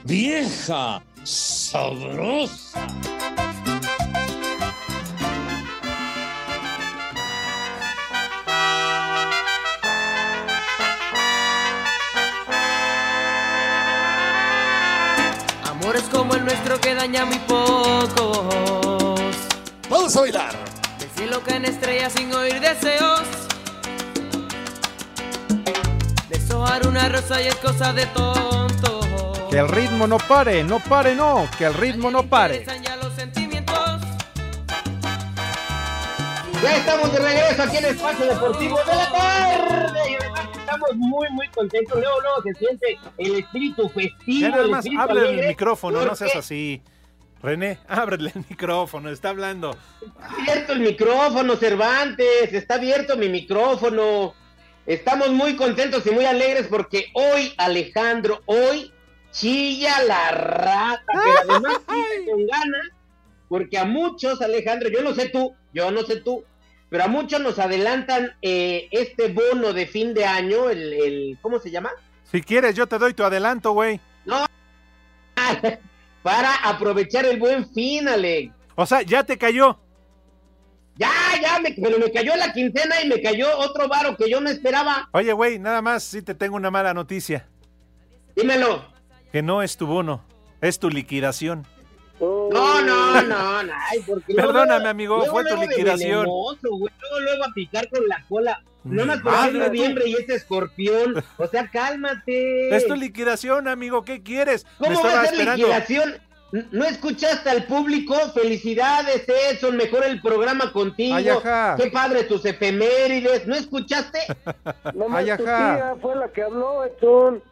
Vieja 0.05 1.03
sabrosa. 1.25 2.89
Que 16.81 16.95
daña 16.95 17.25
muy 17.25 17.39
pocos. 17.41 18.45
Vamos 19.89 20.17
a 20.17 20.21
bailar. 20.21 20.53
Del 20.99 21.11
cielo 21.11 21.43
caen 21.45 21.65
estrellas 21.65 22.13
sin 22.13 22.33
oír 22.33 22.61
deseos. 22.61 23.23
Deshojar 26.29 26.87
una 26.87 27.09
rosa 27.09 27.41
y 27.43 27.49
es 27.49 27.57
cosa 27.57 27.93
de 27.93 28.07
tonto. 28.07 29.49
Que 29.51 29.59
el 29.59 29.69
ritmo 29.69 30.07
no 30.07 30.19
pare, 30.19 30.63
no 30.63 30.79
pare, 30.79 31.15
no, 31.15 31.49
que 31.59 31.65
el 31.65 31.75
ritmo 31.75 32.11
no 32.11 32.23
pare. 32.25 32.65
Ya 36.63 36.77
estamos 36.77 37.13
de 37.13 37.19
regreso 37.19 37.63
aquí 37.63 37.77
en 37.79 37.85
el 37.87 37.97
Espacio 37.97 38.27
Deportivo 38.27 38.79
de 38.79 38.95
la 38.95 39.11
tarde. 39.11 40.20
Estamos 40.81 40.97
muy, 40.97 41.29
muy 41.31 41.49
contentos. 41.49 41.99
Luego, 42.01 42.21
luego 42.21 42.43
se 42.43 42.55
siente 42.55 42.99
el 43.19 43.35
espíritu 43.37 43.89
festivo. 43.89 44.41
Ya 44.41 44.49
nada 44.49 44.65
el 44.65 44.71
más, 44.71 44.87
el 44.87 45.49
micrófono, 45.49 46.05
no 46.05 46.15
seas 46.15 46.37
así. 46.37 46.83
René, 47.43 47.79
ábrele 47.89 48.33
el 48.35 48.45
micrófono, 48.49 49.11
está 49.11 49.31
hablando. 49.31 49.77
Está 50.01 50.35
abierto 50.41 50.73
el 50.73 50.81
micrófono, 50.81 51.57
Cervantes. 51.57 52.53
Está 52.53 52.75
abierto 52.75 53.17
mi 53.17 53.29
micrófono. 53.29 54.35
Estamos 54.87 55.31
muy 55.31 55.57
contentos 55.57 56.07
y 56.07 56.11
muy 56.11 56.25
alegres 56.25 56.67
porque 56.69 57.07
hoy, 57.15 57.53
Alejandro, 57.59 58.41
hoy 58.47 58.93
chilla 59.31 60.03
la 60.03 60.31
rata. 60.31 61.05
Pero 61.07 61.53
además 61.53 61.81
chilla 61.89 62.33
con 62.33 62.47
ganas. 62.47 62.89
Porque 63.49 63.79
a 63.79 63.85
muchos, 63.85 64.41
Alejandro, 64.41 64.89
yo 64.89 65.03
no 65.03 65.15
sé 65.15 65.29
tú, 65.29 65.55
yo 65.75 65.91
no 65.91 66.03
sé 66.03 66.21
tú, 66.21 66.45
pero 66.91 67.05
a 67.05 67.09
muchos 67.09 67.41
nos 67.41 67.59
adelantan 67.59 68.33
eh, 68.43 68.89
este 68.91 69.33
bono 69.33 69.73
de 69.73 69.87
fin 69.87 70.13
de 70.13 70.25
año, 70.27 70.69
el, 70.69 70.93
el- 70.93 71.39
¿cómo 71.41 71.59
se 71.59 71.71
llama? 71.71 71.91
Si 72.25 72.43
quieres, 72.43 72.75
yo 72.77 72.87
te 72.87 72.99
doy 72.99 73.15
tu 73.15 73.25
adelanto, 73.25 73.73
güey. 73.73 74.01
No, 74.27 74.45
para 76.23 76.55
aprovechar 76.57 77.25
el 77.25 77.39
buen 77.39 77.69
fin, 77.73 78.09
Alex. 78.09 78.53
O 78.75 78.85
sea, 78.87 79.03
ya 79.03 79.25
te 79.25 79.39
cayó. 79.39 79.79
Ya, 80.97 81.11
ya, 81.41 81.59
me, 81.61 81.73
pero 81.73 81.99
me 81.99 82.11
cayó 82.13 82.37
la 82.37 82.53
quincena 82.53 83.01
y 83.03 83.09
me 83.09 83.23
cayó 83.23 83.57
otro 83.59 83.89
varo 83.89 84.17
que 84.17 84.29
yo 84.29 84.41
no 84.41 84.51
esperaba. 84.51 85.09
Oye, 85.13 85.33
güey, 85.33 85.59
nada 85.59 85.81
más 85.81 86.03
sí 86.05 86.21
te 86.21 86.35
tengo 86.35 86.57
una 86.57 86.71
mala 86.71 86.93
noticia. 86.93 87.47
Dímelo. 88.37 88.85
Que 89.33 89.43
no 89.43 89.63
es 89.63 89.77
tu 89.77 89.87
bono, 89.87 90.25
es 90.61 90.79
tu 90.79 90.91
liquidación. 90.91 91.67
No, 92.21 92.81
no, 92.83 93.23
no, 93.23 93.63
no. 93.63 93.73
ay, 93.91 94.01
porque 94.07 94.33
luego- 94.35 94.53
Perdóname, 94.53 94.89
amigo, 94.89 95.17
luego, 95.17 95.33
fue 95.33 95.43
tu 95.43 95.49
luego 95.49 95.61
de 95.63 95.69
liquidación. 95.69 96.21
venenoso, 96.21 96.69
güey, 96.77 96.93
Luego, 97.01 97.21
luego 97.21 97.45
a 97.45 97.53
picar 97.55 97.89
con 97.89 98.07
la 98.07 98.25
cola. 98.29 98.63
No 98.85 99.05
más 99.05 99.21
porque 99.21 99.37
es 99.37 99.43
madre, 99.55 99.59
noviembre 99.69 100.09
y 100.09 100.15
es 100.15 100.29
escorpión. 100.31 101.23
O 101.37 101.47
sea, 101.47 101.69
cálmate. 101.71 102.75
Es 102.75 102.87
tu 102.87 102.95
liquidación, 102.95 103.69
amigo, 103.69 104.05
¿qué 104.05 104.23
quieres? 104.23 104.65
Me 104.79 104.89
¿Cómo 104.89 105.03
va 105.03 105.07
estaba 105.09 105.23
a 105.23 105.25
ser 105.27 105.35
esperando. 105.35 105.67
liquidación? 105.67 106.15
¿No 106.73 106.85
escuchaste 106.85 107.49
al 107.49 107.65
público? 107.67 108.15
Felicidades, 108.35 109.25
Edson, 109.29 109.77
mejor 109.77 110.03
el 110.05 110.21
programa 110.21 110.73
contigo. 110.73 111.15
Ay. 111.45 111.75
Qué 111.77 111.91
padre 111.91 112.25
tus 112.25 112.45
efemérides. 112.45 113.47
¿No 113.47 113.55
escuchaste? 113.55 114.19
Ay, 115.15 115.27
tu 115.37 115.47
ajá. 115.47 115.77
tía 115.77 115.97
fue 116.01 116.17
la 116.17 116.29
que 116.29 116.43
habló, 116.43 116.85
Edson. 116.85 117.43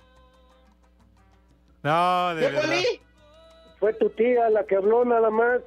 No, 1.83 2.35
de 2.35 2.41
¿Qué, 2.41 2.47
verdad. 2.53 2.63
Poli? 2.69 3.01
Fue 3.79 3.93
tu 3.95 4.11
tía 4.11 4.51
la 4.51 4.65
que 4.65 4.77
habló 4.77 5.05
nada 5.05 5.31
más. 5.31 5.61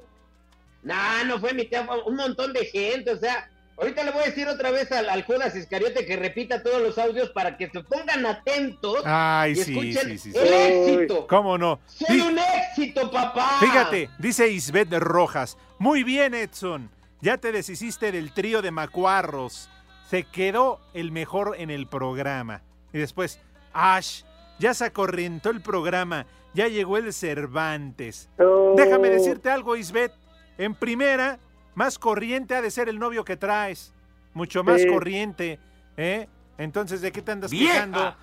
No, 0.82 1.24
no 1.26 1.38
fue 1.38 1.54
mi 1.54 1.64
tía, 1.64 1.84
fue 1.84 2.02
un 2.02 2.16
montón 2.16 2.52
de 2.52 2.64
gente, 2.66 3.12
o 3.12 3.16
sea, 3.16 3.48
ahorita 3.78 4.02
le 4.02 4.10
voy 4.10 4.22
a 4.22 4.26
decir 4.26 4.48
otra 4.48 4.70
vez 4.70 4.90
al, 4.90 5.08
al 5.08 5.24
Judas 5.24 5.54
Iscariote 5.54 6.04
que 6.04 6.16
repita 6.16 6.62
todos 6.62 6.82
los 6.82 6.98
audios 6.98 7.30
para 7.30 7.56
que 7.56 7.70
se 7.70 7.84
pongan 7.84 8.26
atentos 8.26 9.02
Ay, 9.04 9.52
y 9.52 9.56
sí, 9.56 9.60
escuchen 9.60 10.18
sí, 10.18 10.18
sí, 10.18 10.32
sí. 10.32 10.38
el 10.38 10.52
éxito. 10.52 11.26
¿Cómo 11.28 11.56
no? 11.56 11.80
¡Soy 11.86 12.20
un 12.20 12.36
éxito, 12.38 13.10
papá! 13.10 13.58
Fíjate, 13.60 14.10
dice 14.18 14.48
Isbeth 14.48 14.92
Rojas. 14.94 15.56
Muy 15.78 16.02
bien, 16.02 16.34
Edson. 16.34 16.90
Ya 17.20 17.38
te 17.38 17.52
deshiciste 17.52 18.10
del 18.10 18.32
trío 18.32 18.62
de 18.62 18.72
macuarros. 18.72 19.70
Se 20.10 20.24
quedó 20.24 20.80
el 20.92 21.12
mejor 21.12 21.54
en 21.58 21.70
el 21.70 21.86
programa. 21.86 22.62
Y 22.92 22.98
después, 22.98 23.38
Ash, 23.72 24.24
ya 24.58 24.74
se 24.74 24.86
acorrientó 24.86 25.50
el 25.50 25.62
programa. 25.62 26.26
Ya 26.54 26.68
llegó 26.68 26.96
el 26.98 27.12
Cervantes. 27.12 28.28
Oh. 28.38 28.74
Déjame 28.76 29.08
decirte 29.08 29.50
algo, 29.50 29.76
Isbeth. 29.76 30.12
En 30.58 30.74
primera, 30.74 31.38
más 31.74 31.98
corriente 31.98 32.54
ha 32.54 32.62
de 32.62 32.70
ser 32.70 32.88
el 32.88 32.98
novio 32.98 33.24
que 33.24 33.36
traes. 33.36 33.92
Mucho 34.34 34.62
más 34.64 34.80
Sí. 34.82 34.88
corriente, 34.88 35.58
¿eh? 35.96 36.28
Entonces, 36.58 37.00
¿de 37.00 37.10
qué 37.12 37.22
te 37.22 37.32
andas 37.32 37.50
¡Vieja! 37.50 37.72
quejando? 37.72 38.14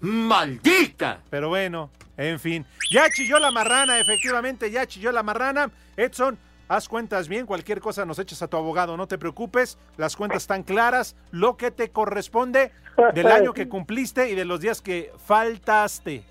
¡Maldita! 0.00 1.20
Pero 1.30 1.48
bueno, 1.48 1.90
en 2.16 2.38
fin. 2.40 2.66
Ya 2.92 3.08
chilló 3.10 3.38
la 3.38 3.50
marrana, 3.50 3.98
efectivamente, 3.98 4.70
ya 4.70 4.86
chilló 4.86 5.12
la 5.12 5.22
marrana. 5.22 5.70
Edson, 5.96 6.38
haz 6.68 6.88
cuentas 6.88 7.28
bien, 7.28 7.46
cualquier 7.46 7.80
cosa 7.80 8.04
nos 8.04 8.18
echas 8.18 8.42
a 8.42 8.48
tu 8.48 8.56
abogado, 8.56 8.96
no 8.96 9.06
te 9.08 9.18
preocupes. 9.18 9.78
Las 9.96 10.16
cuentas 10.16 10.42
están 10.42 10.62
claras, 10.62 11.16
lo 11.30 11.56
que 11.56 11.70
te 11.70 11.90
corresponde 11.90 12.72
del 13.14 13.26
año 13.28 13.52
que 13.54 13.68
cumpliste 13.68 14.30
y 14.30 14.34
de 14.34 14.44
los 14.44 14.60
días 14.60 14.80
que 14.82 15.12
faltaste. 15.24 16.22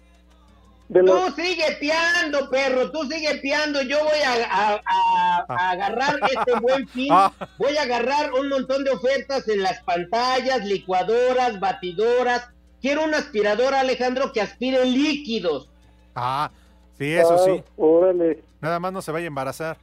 Tú 0.93 1.33
sigue 1.35 1.77
piando, 1.79 2.49
perro, 2.49 2.91
tú 2.91 3.03
sigue 3.09 3.35
piando. 3.39 3.81
Yo 3.81 4.03
voy 4.03 4.19
a, 4.19 4.33
a- 4.45 4.81
a- 4.85 5.45
a 5.49 5.71
agarrar 5.71 6.19
este 6.23 6.53
buen 6.61 6.87
fin. 6.87 7.07
Ah. 7.11 7.31
Voy 7.57 7.75
a 7.75 7.81
agarrar 7.81 8.31
un 8.33 8.49
montón 8.49 8.83
de 8.83 8.91
ofertas 8.91 9.47
en 9.47 9.63
las 9.63 9.81
pantallas, 9.83 10.63
licuadoras, 10.63 11.59
batidoras. 11.59 12.47
Quiero 12.81 13.03
una 13.03 13.17
aspiradora, 13.17 13.79
Alejandro, 13.79 14.31
que 14.31 14.41
aspire 14.41 14.85
líquidos. 14.85 15.69
Ah, 16.13 16.51
sí, 16.99 17.11
eso 17.13 17.43
sí. 17.43 17.63
Ah, 17.65 17.71
órale. 17.77 18.43
Nada 18.61 18.79
más 18.79 18.93
no 18.93 19.01
se 19.01 19.11
vaya 19.11 19.25
a 19.25 19.27
embarazar. 19.27 19.77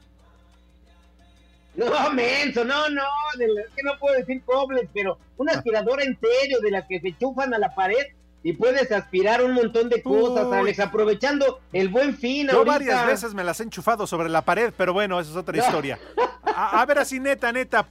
No, 1.75 2.11
menso, 2.13 2.63
no, 2.63 2.87
no, 2.89 3.03
de 3.37 3.47
la- 3.47 3.61
es 3.61 3.67
que 3.75 3.83
no 3.83 3.97
puedo 3.99 4.15
decir 4.15 4.41
pobres, 4.45 4.87
pero 4.93 5.17
una 5.37 5.53
aspiradora 5.53 6.03
en 6.03 6.17
serio, 6.19 6.59
de 6.61 6.69
las 6.71 6.85
que 6.87 6.99
se 7.01 7.17
chufan 7.17 7.53
a 7.53 7.57
la 7.57 7.73
pared 7.73 8.05
y 8.43 8.53
puedes 8.53 8.91
aspirar 8.91 9.43
un 9.43 9.53
montón 9.53 9.89
de 9.89 10.03
cosas, 10.03 10.51
Alex, 10.51 10.79
aprovechando 10.81 11.61
el 11.71 11.87
buen 11.87 12.15
fin. 12.17 12.47
Yo 12.47 12.57
ahorita. 12.57 12.71
varias 12.73 13.07
veces 13.07 13.33
me 13.33 13.43
las 13.43 13.59
he 13.61 13.63
enchufado 13.63 14.05
sobre 14.05 14.29
la 14.29 14.43
pared, 14.43 14.73
pero 14.75 14.91
bueno, 14.91 15.19
esa 15.19 15.31
es 15.31 15.37
otra 15.37 15.57
historia. 15.65 15.97
A, 16.43 16.81
a 16.81 16.85
ver, 16.85 16.99
así 16.99 17.19
neta, 17.19 17.51
neta. 17.53 17.87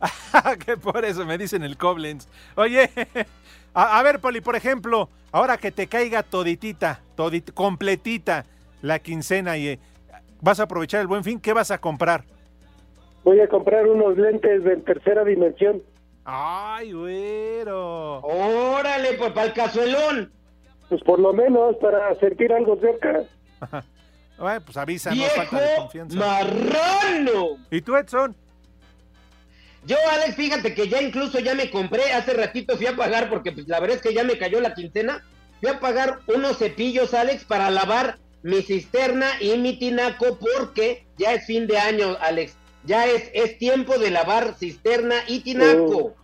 que 0.66 0.76
por 0.76 1.04
eso 1.04 1.24
me 1.24 1.38
dicen 1.38 1.62
el 1.62 1.76
Koblenz. 1.76 2.26
Oye, 2.56 2.90
a, 3.74 3.98
a, 3.98 4.02
ver, 4.02 4.18
Poli, 4.18 4.40
por 4.40 4.56
ejemplo, 4.56 5.08
ahora 5.30 5.56
que 5.58 5.70
te 5.70 5.86
caiga 5.86 6.24
toditita, 6.24 7.00
todit, 7.14 7.52
completita 7.52 8.44
la 8.82 8.98
quincena 8.98 9.56
y 9.56 9.68
eh, 9.68 9.78
vas 10.40 10.60
a 10.60 10.64
aprovechar 10.64 11.00
el 11.00 11.06
buen 11.06 11.24
fin, 11.24 11.40
¿qué 11.40 11.52
vas 11.52 11.70
a 11.70 11.78
comprar? 11.78 12.24
Voy 13.22 13.40
a 13.40 13.48
comprar 13.48 13.86
unos 13.86 14.18
lentes 14.18 14.64
de 14.64 14.76
tercera 14.78 15.24
dimensión. 15.24 15.82
Ay, 16.24 16.92
güero. 16.92 18.20
Órale, 18.20 19.14
pues 19.14 19.32
para 19.32 19.46
el 19.46 19.52
cazuelón. 19.52 20.32
Pues 20.88 21.02
por 21.02 21.18
lo 21.18 21.32
menos 21.32 21.76
para 21.76 22.14
sentir 22.16 22.52
algo 22.52 22.78
cerca. 22.80 23.24
Bueno, 24.36 24.60
pues 24.64 24.76
avísanos, 24.76 25.24
falta 25.32 25.60
de 25.60 25.76
confianza. 25.76 26.18
marrano! 26.18 27.58
¿Y 27.70 27.80
tú, 27.80 27.96
Edson? 27.96 28.34
Yo, 29.86 29.96
Alex, 30.12 30.34
fíjate 30.34 30.74
que 30.74 30.88
ya 30.88 31.02
incluso 31.02 31.38
ya 31.38 31.54
me 31.54 31.70
compré, 31.70 32.12
hace 32.12 32.32
ratito 32.32 32.76
fui 32.76 32.86
a 32.86 32.96
pagar, 32.96 33.28
porque 33.28 33.52
pues, 33.52 33.68
la 33.68 33.80
verdad 33.80 33.96
es 33.96 34.02
que 34.02 34.14
ya 34.14 34.24
me 34.24 34.38
cayó 34.38 34.60
la 34.60 34.74
quincena, 34.74 35.22
fui 35.60 35.68
a 35.68 35.78
pagar 35.78 36.20
unos 36.26 36.58
cepillos, 36.58 37.12
Alex, 37.12 37.44
para 37.44 37.70
lavar 37.70 38.18
mi 38.42 38.62
cisterna 38.62 39.28
y 39.40 39.56
mi 39.58 39.78
tinaco, 39.78 40.38
porque 40.38 41.06
ya 41.18 41.34
es 41.34 41.46
fin 41.46 41.66
de 41.66 41.78
año, 41.78 42.16
Alex. 42.20 42.56
Ya 42.84 43.06
es, 43.06 43.30
es 43.32 43.58
tiempo 43.58 43.98
de 43.98 44.10
lavar 44.10 44.54
cisterna 44.58 45.16
y 45.26 45.40
tinaco. 45.40 45.96
Oh. 45.96 46.16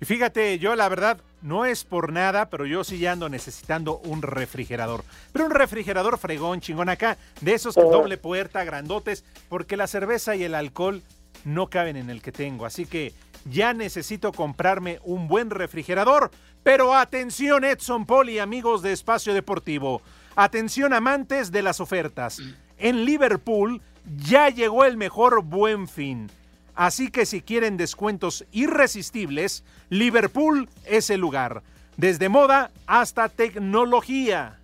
Y 0.00 0.04
fíjate, 0.06 0.58
yo 0.58 0.74
la 0.76 0.88
verdad, 0.88 1.20
no 1.42 1.66
es 1.66 1.84
por 1.84 2.12
nada, 2.12 2.48
pero 2.48 2.66
yo 2.66 2.84
sí 2.84 2.98
ya 2.98 3.12
ando 3.12 3.28
necesitando 3.28 3.98
un 3.98 4.22
refrigerador. 4.22 5.04
Pero 5.32 5.44
un 5.44 5.50
refrigerador 5.50 6.18
fregón, 6.18 6.60
chingón 6.60 6.88
acá, 6.88 7.18
de 7.40 7.54
esos 7.54 7.74
que 7.74 7.82
doble 7.82 8.16
puerta, 8.16 8.64
grandotes, 8.64 9.24
porque 9.48 9.76
la 9.76 9.86
cerveza 9.86 10.36
y 10.36 10.44
el 10.44 10.54
alcohol 10.54 11.02
no 11.44 11.68
caben 11.68 11.96
en 11.96 12.10
el 12.10 12.22
que 12.22 12.32
tengo. 12.32 12.66
Así 12.66 12.86
que 12.86 13.12
ya 13.44 13.72
necesito 13.72 14.32
comprarme 14.32 15.00
un 15.04 15.28
buen 15.28 15.50
refrigerador. 15.50 16.30
Pero 16.62 16.94
atención, 16.94 17.64
Edson 17.64 18.04
Poli, 18.04 18.38
amigos 18.38 18.82
de 18.82 18.92
Espacio 18.92 19.32
Deportivo. 19.32 20.02
Atención, 20.36 20.92
amantes 20.92 21.50
de 21.50 21.62
las 21.62 21.80
ofertas. 21.80 22.38
En 22.78 23.04
Liverpool 23.04 23.80
ya 24.16 24.48
llegó 24.48 24.84
el 24.84 24.96
mejor 24.96 25.42
buen 25.42 25.88
fin. 25.88 26.30
Así 26.74 27.10
que 27.10 27.26
si 27.26 27.42
quieren 27.42 27.76
descuentos 27.76 28.44
irresistibles, 28.52 29.64
Liverpool 29.88 30.68
es 30.86 31.10
el 31.10 31.20
lugar. 31.20 31.62
Desde 31.96 32.28
moda 32.28 32.70
hasta 32.86 33.28
tecnología. 33.28 34.58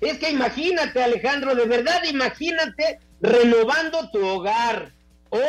Es 0.00 0.18
que 0.18 0.30
imagínate, 0.30 1.02
Alejandro, 1.02 1.54
de 1.54 1.66
verdad 1.66 2.02
imagínate 2.04 2.98
renovando 3.20 4.10
tu 4.10 4.24
hogar. 4.24 4.92
O, 5.30 5.40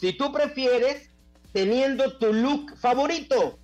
si 0.00 0.12
tú 0.12 0.32
prefieres, 0.32 1.10
teniendo 1.52 2.18
tu 2.18 2.32
look 2.32 2.76
favorito. 2.78 3.58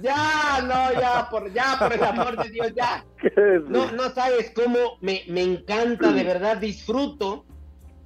Ya, 0.00 0.60
no, 0.62 0.98
ya, 0.98 1.28
por, 1.28 1.52
ya, 1.52 1.76
por 1.78 1.92
el 1.92 2.02
amor 2.02 2.42
de 2.42 2.50
Dios, 2.50 2.72
ya. 2.74 3.04
No, 3.68 3.90
no 3.92 4.10
sabes 4.14 4.50
cómo 4.54 4.96
me, 5.02 5.24
me 5.28 5.42
encanta, 5.42 6.10
de 6.12 6.24
verdad, 6.24 6.56
disfruto. 6.56 7.44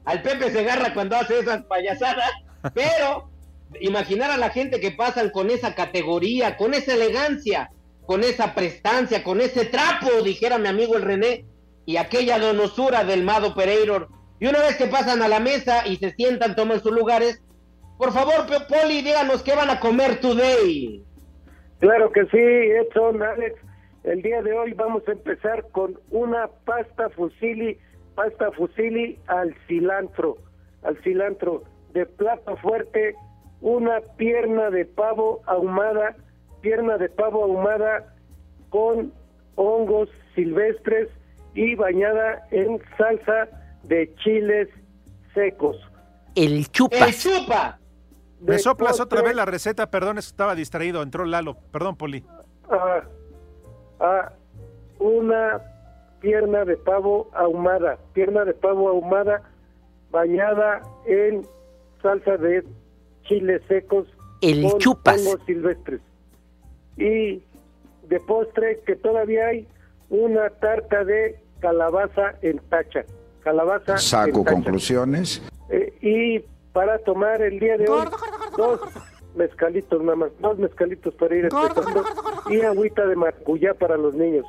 Al 0.04 0.20
Pepe 0.22 0.50
se 0.50 0.60
agarra 0.60 0.92
cuando 0.92 1.16
hace 1.16 1.38
esas 1.38 1.62
payasadas, 1.64 2.30
pero 2.72 3.28
imaginar 3.80 4.30
a 4.30 4.36
la 4.36 4.50
gente 4.50 4.80
que 4.80 4.92
pasan 4.92 5.30
con 5.30 5.50
esa 5.50 5.74
categoría, 5.74 6.56
con 6.56 6.74
esa 6.74 6.94
elegancia, 6.94 7.70
con 8.06 8.22
esa 8.22 8.54
prestancia, 8.54 9.24
con 9.24 9.40
ese 9.40 9.64
trapo, 9.66 10.22
dijera 10.22 10.58
mi 10.58 10.68
amigo 10.68 10.96
el 10.96 11.02
René, 11.02 11.44
y 11.86 11.96
aquella 11.96 12.38
donosura 12.38 13.04
del 13.04 13.24
Mado 13.24 13.54
Pereiro. 13.54 14.08
Y 14.40 14.46
una 14.46 14.60
vez 14.60 14.76
que 14.76 14.86
pasan 14.86 15.22
a 15.22 15.28
la 15.28 15.40
mesa 15.40 15.86
y 15.86 15.96
se 15.96 16.12
sientan, 16.12 16.56
toman 16.56 16.80
sus 16.80 16.92
lugares, 16.92 17.42
por 17.98 18.12
favor, 18.12 18.46
Poli, 18.68 19.02
díganos 19.02 19.42
qué 19.42 19.54
van 19.54 19.70
a 19.70 19.80
comer 19.80 20.20
today. 20.20 21.02
Claro 21.78 22.10
que 22.12 22.24
sí, 22.26 22.38
Edson, 22.38 23.22
Alex. 23.22 23.60
El 24.02 24.20
día 24.20 24.42
de 24.42 24.52
hoy 24.52 24.74
vamos 24.74 25.02
a 25.08 25.12
empezar 25.12 25.66
con 25.70 25.98
una 26.10 26.48
pasta 26.66 27.08
fusili, 27.10 27.78
pasta 28.14 28.50
fusili 28.52 29.18
al 29.28 29.54
cilantro, 29.66 30.36
al 30.82 31.00
cilantro 31.02 31.64
de 31.94 32.04
plato 32.06 32.56
fuerte, 32.58 33.14
una 33.60 34.00
pierna 34.16 34.68
de 34.70 34.84
pavo 34.84 35.40
ahumada, 35.46 36.16
pierna 36.60 36.98
de 36.98 37.08
pavo 37.08 37.44
ahumada 37.44 38.14
con 38.68 39.12
hongos 39.54 40.10
silvestres 40.34 41.08
y 41.54 41.76
bañada 41.76 42.46
en 42.50 42.82
salsa 42.98 43.48
de 43.84 44.12
chiles 44.16 44.68
secos. 45.32 45.76
El 46.34 46.68
chupa. 46.70 46.96
¡El 46.96 47.14
chupa! 47.14 47.78
¿Me 48.40 48.54
De 48.54 48.58
soplas 48.58 49.00
otra 49.00 49.22
vez 49.22 49.36
la 49.36 49.44
receta? 49.44 49.90
Perdón, 49.90 50.18
estaba 50.18 50.54
distraído. 50.56 51.00
Entró 51.02 51.24
Lalo. 51.24 51.56
Perdón, 51.70 51.96
Poli. 51.96 52.24
a, 52.68 53.02
a 54.00 54.32
una 54.98 55.60
pierna 56.20 56.64
de 56.64 56.76
pavo 56.76 57.30
ahumada, 57.34 57.98
pierna 58.12 58.44
de 58.44 58.54
pavo 58.54 58.88
ahumada 58.88 59.42
bañada 60.10 60.82
en 61.06 61.46
salsa 62.04 62.36
de 62.36 62.62
chiles 63.24 63.62
secos 63.66 64.06
El 64.42 64.62
con 64.62 64.78
chupas. 64.78 65.20
hongos 65.26 65.40
silvestres. 65.46 66.00
Y 66.98 67.42
de 68.08 68.20
postre 68.26 68.80
que 68.86 68.94
todavía 68.96 69.46
hay 69.46 69.66
una 70.10 70.50
tarta 70.50 71.02
de 71.04 71.40
calabaza 71.60 72.34
en 72.42 72.58
tacha. 72.68 73.04
Calabaza 73.42 73.96
Saco 73.98 74.38
en 74.38 74.44
tacha. 74.44 74.54
conclusiones. 74.54 75.42
Eh, 75.70 75.92
y 76.02 76.38
para 76.74 76.98
tomar 76.98 77.40
el 77.42 77.58
día 77.58 77.78
de 77.78 77.88
hoy, 77.88 78.06
dos 78.56 78.80
mezcalitos 79.34 80.00
nada 80.02 80.16
más, 80.16 80.30
dos 80.40 80.58
mezcalitos 80.58 81.14
para 81.14 81.34
ir 81.34 81.46
empezando 81.46 82.04
y 82.50 82.60
agüita 82.60 83.06
de 83.06 83.16
maracuyá 83.16 83.72
para 83.74 83.96
los 83.96 84.14
niños. 84.14 84.44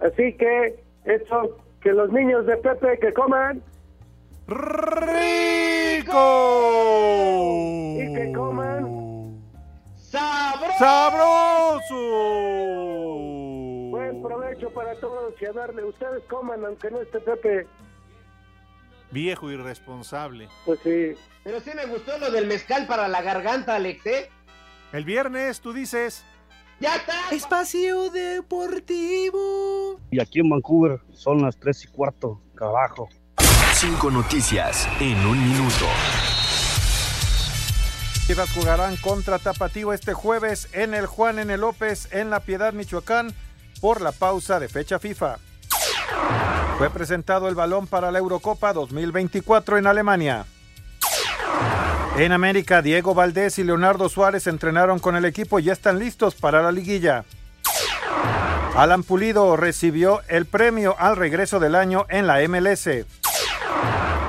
Así 0.00 0.32
que, 0.34 0.82
eso, 1.04 1.56
que 1.82 1.92
los 1.92 2.12
niños 2.12 2.46
de 2.46 2.56
Pepe 2.58 2.98
que 3.00 3.12
coman 3.12 3.60
¡Rico! 4.46 6.14
Coman 8.32 9.28
¡Sabroso! 9.96 10.78
¡Sabroso! 10.78 11.94
buen 13.90 14.22
provecho 14.22 14.70
para 14.70 14.94
todos 15.00 15.34
y 15.40 15.46
a 15.46 15.52
darle, 15.52 15.84
ustedes 15.84 16.22
coman 16.28 16.64
aunque 16.64 16.90
no 16.90 17.00
esté 17.00 17.20
Pepe, 17.20 17.66
Viejo 19.10 19.50
irresponsable. 19.50 20.48
pues 20.66 20.80
sí. 20.84 21.14
Pero 21.42 21.60
sí 21.60 21.70
me 21.74 21.86
gustó 21.86 22.18
lo 22.18 22.30
del 22.30 22.46
mezcal 22.46 22.86
para 22.86 23.08
la 23.08 23.22
garganta, 23.22 23.76
Alex, 23.76 24.04
¿eh? 24.06 24.30
El 24.92 25.04
viernes, 25.06 25.60
tú 25.62 25.72
dices. 25.72 26.24
¡Ya 26.78 26.96
está! 26.96 27.14
Espacio 27.30 28.10
Deportivo. 28.10 29.98
Y 30.10 30.20
aquí 30.20 30.40
en 30.40 30.50
Vancouver 30.50 31.00
son 31.12 31.40
las 31.40 31.56
tres 31.58 31.84
y 31.84 31.88
cuarto, 31.88 32.42
carajo. 32.54 33.08
Cinco 33.72 34.10
noticias 34.10 34.86
en 35.00 35.16
un 35.26 35.42
minuto. 35.42 35.86
Chivas 38.28 38.52
jugarán 38.52 38.98
contra 38.98 39.38
Tapatío 39.38 39.94
este 39.94 40.12
jueves 40.12 40.68
en 40.72 40.92
el 40.92 41.06
Juan 41.06 41.38
N. 41.38 41.56
López 41.56 42.08
en 42.10 42.28
La 42.28 42.40
Piedad, 42.40 42.74
Michoacán, 42.74 43.32
por 43.80 44.02
la 44.02 44.12
pausa 44.12 44.60
de 44.60 44.68
fecha 44.68 44.98
FIFA. 44.98 45.38
Fue 46.76 46.90
presentado 46.90 47.48
el 47.48 47.54
balón 47.54 47.86
para 47.86 48.12
la 48.12 48.18
Eurocopa 48.18 48.74
2024 48.74 49.78
en 49.78 49.86
Alemania. 49.86 50.44
En 52.18 52.32
América, 52.32 52.82
Diego 52.82 53.14
Valdés 53.14 53.58
y 53.58 53.64
Leonardo 53.64 54.10
Suárez 54.10 54.46
entrenaron 54.46 54.98
con 54.98 55.16
el 55.16 55.24
equipo 55.24 55.58
y 55.58 55.62
ya 55.62 55.72
están 55.72 55.98
listos 55.98 56.34
para 56.34 56.62
la 56.62 56.70
liguilla. 56.70 57.24
Alan 58.76 59.04
Pulido 59.04 59.56
recibió 59.56 60.20
el 60.28 60.44
premio 60.44 60.96
al 60.98 61.16
regreso 61.16 61.60
del 61.60 61.74
año 61.74 62.04
en 62.10 62.26
la 62.26 62.46
MLS. 62.46 63.06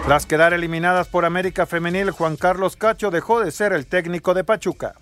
Tras 0.09 0.25
quedar 0.25 0.53
eliminadas 0.53 1.07
por 1.07 1.23
América 1.23 1.67
Femenil, 1.67 2.09
Juan 2.09 2.35
Carlos 2.35 2.75
Cacho 2.75 3.11
dejó 3.11 3.41
de 3.41 3.51
ser 3.51 3.73
el 3.73 3.85
técnico 3.85 4.33
de 4.33 4.43
Pachuca. 4.43 4.95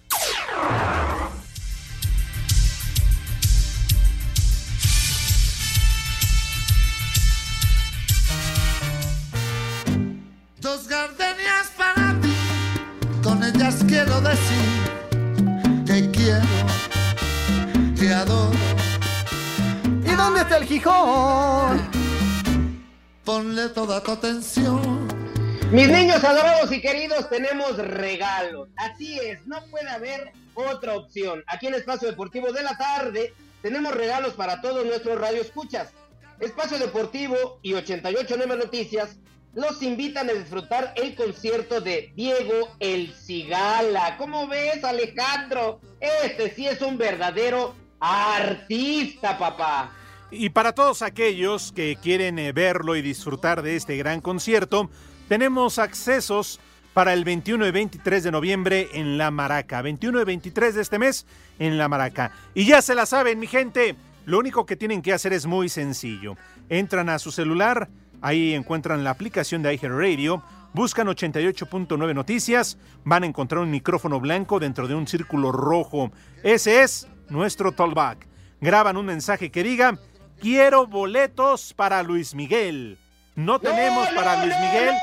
Tenemos 27.37 27.77
regalos. 27.77 28.69
Así 28.77 29.19
es, 29.19 29.45
no 29.45 29.63
puede 29.69 29.87
haber 29.89 30.31
otra 30.55 30.95
opción. 30.95 31.43
Aquí 31.45 31.67
en 31.67 31.75
Espacio 31.75 32.07
Deportivo 32.07 32.51
de 32.51 32.63
la 32.63 32.75
Tarde 32.77 33.31
tenemos 33.61 33.93
regalos 33.93 34.33
para 34.33 34.59
todos 34.59 34.83
nuestros 34.87 35.19
radioescuchas. 35.21 35.93
Espacio 36.39 36.79
Deportivo 36.79 37.59
y 37.61 37.75
889 37.75 38.57
Noticias 38.57 39.19
los 39.53 39.83
invitan 39.83 40.29
a 40.31 40.33
disfrutar 40.33 40.93
el 40.95 41.13
concierto 41.15 41.79
de 41.79 42.11
Diego 42.15 42.69
El 42.79 43.13
Cigala. 43.13 44.17
¿Cómo 44.17 44.47
ves, 44.47 44.83
Alejandro? 44.83 45.79
Este 45.99 46.49
sí 46.49 46.67
es 46.67 46.81
un 46.81 46.97
verdadero 46.97 47.75
artista, 47.99 49.37
papá. 49.37 49.91
Y 50.31 50.49
para 50.49 50.73
todos 50.73 51.03
aquellos 51.03 51.71
que 51.71 51.97
quieren 52.01 52.39
eh, 52.39 52.51
verlo 52.51 52.95
y 52.95 53.03
disfrutar 53.03 53.61
de 53.61 53.75
este 53.75 53.95
gran 53.95 54.21
concierto, 54.21 54.89
tenemos 55.27 55.77
accesos 55.77 56.59
para 56.97 57.13
el 57.13 57.25
21 57.25 57.67
y 57.67 57.69
23 57.69 58.23
de 58.23 58.31
noviembre 58.31 58.89
en 58.93 59.19
La 59.19 59.29
Maraca. 59.29 59.83
21 59.83 60.19
y 60.19 60.23
23 60.23 60.73
de 60.73 60.81
este 60.81 60.97
mes 60.97 61.27
en 61.59 61.77
La 61.77 61.87
Maraca. 61.87 62.31
Y 62.55 62.65
ya 62.65 62.81
se 62.81 62.95
la 62.95 63.05
saben, 63.05 63.37
mi 63.37 63.45
gente. 63.45 63.95
Lo 64.25 64.39
único 64.39 64.65
que 64.65 64.75
tienen 64.75 65.03
que 65.03 65.13
hacer 65.13 65.31
es 65.31 65.45
muy 65.45 65.69
sencillo. 65.69 66.37
Entran 66.69 67.09
a 67.09 67.19
su 67.19 67.31
celular, 67.31 67.87
ahí 68.19 68.55
encuentran 68.55 69.03
la 69.03 69.11
aplicación 69.11 69.61
de 69.61 69.75
iHeartRadio, 69.75 70.41
buscan 70.73 71.05
88.9 71.05 72.15
noticias, 72.15 72.79
van 73.03 73.21
a 73.21 73.27
encontrar 73.27 73.61
un 73.61 73.69
micrófono 73.69 74.19
blanco 74.19 74.59
dentro 74.59 74.87
de 74.87 74.95
un 74.95 75.05
círculo 75.05 75.51
rojo. 75.51 76.11
Ese 76.41 76.81
es 76.81 77.07
nuestro 77.29 77.73
tollback. 77.73 78.27
Graban 78.59 78.97
un 78.97 79.05
mensaje 79.05 79.51
que 79.51 79.61
diga, 79.61 79.99
quiero 80.41 80.87
boletos 80.87 81.75
para 81.75 82.01
Luis 82.01 82.33
Miguel. 82.33 82.97
No 83.35 83.59
tenemos 83.59 84.07
para 84.15 84.43
Luis 84.43 84.55
Miguel. 84.59 84.95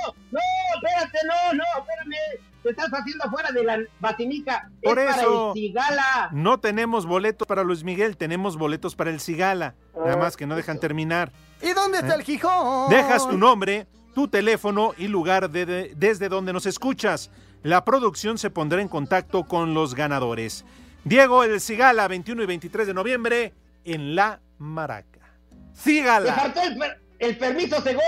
No, 0.95 1.01
no, 1.01 1.05
espérate, 1.05 1.19
no, 1.27 1.53
no, 1.55 1.65
espérame. 1.81 2.41
Te 2.63 2.71
estás 2.71 2.89
haciendo 2.95 3.25
afuera 3.25 3.53
de 3.53 3.63
la 3.63 3.79
batinica. 4.01 4.71
Por 4.83 4.99
es 4.99 5.05
para 5.07 5.21
eso 5.23 5.53
el 5.55 5.61
Cigala. 5.61 6.29
no 6.33 6.59
tenemos 6.61 7.05
boletos 7.05 7.47
para 7.47 7.63
Luis 7.63 7.85
Miguel, 7.85 8.17
tenemos 8.17 8.57
boletos 8.57 8.95
para 8.97 9.11
el 9.11 9.21
Cigala. 9.21 9.75
Nada 9.95 10.17
más 10.17 10.37
que 10.37 10.47
no 10.47 10.57
dejan 10.57 10.81
terminar. 10.81 11.31
¿Y 11.61 11.73
dónde 11.75 11.99
está 11.99 12.15
¿Eh? 12.15 12.17
el 12.19 12.23
Gijón? 12.23 12.89
Dejas 12.89 13.29
tu 13.29 13.37
nombre, 13.37 13.87
tu 14.15 14.29
teléfono 14.29 14.95
y 14.97 15.09
lugar 15.09 15.51
de- 15.51 15.67
de- 15.67 15.93
desde 15.95 16.31
donde 16.31 16.53
nos 16.55 16.65
escuchas. 16.65 17.31
La 17.63 17.85
producción 17.85 18.39
se 18.39 18.49
pondrá 18.51 18.81
en 18.81 18.89
contacto 18.89 19.45
con 19.45 19.75
los 19.75 19.95
ganadores. 19.95 20.65
Diego 21.05 21.45
El 21.45 21.61
Cigala, 21.61 22.09
21 22.09 22.43
y 22.43 22.47
23 22.47 22.87
de 22.87 22.95
noviembre 22.95 23.53
en 23.85 24.15
La 24.15 24.41
Maraca. 24.57 25.21
Te 25.51 25.81
Cigala. 25.81 26.33
faltó 26.35 26.63
el, 26.63 26.79
per- 26.79 27.01
el 27.19 27.37
permiso 27.37 27.81
Segov. 27.83 28.03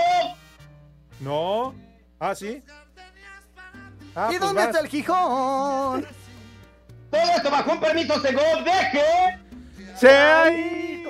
No. 1.19 1.75
Ah, 2.19 2.33
sí. 2.35 2.63
Ah, 4.15 4.29
¿Y 4.31 4.37
pues 4.37 4.39
dónde 4.39 4.61
vas. 4.61 4.67
está 4.69 4.79
el 4.79 4.87
Gijón? 4.87 6.05
Todo 7.11 7.21
esto 7.35 7.51
bajo 7.51 7.71
un 7.71 7.79
permiso 7.79 8.19
Segov. 8.19 8.63
¡Deje! 8.63 9.39
¡Sí! 9.95 10.07
ahí, 10.07 11.03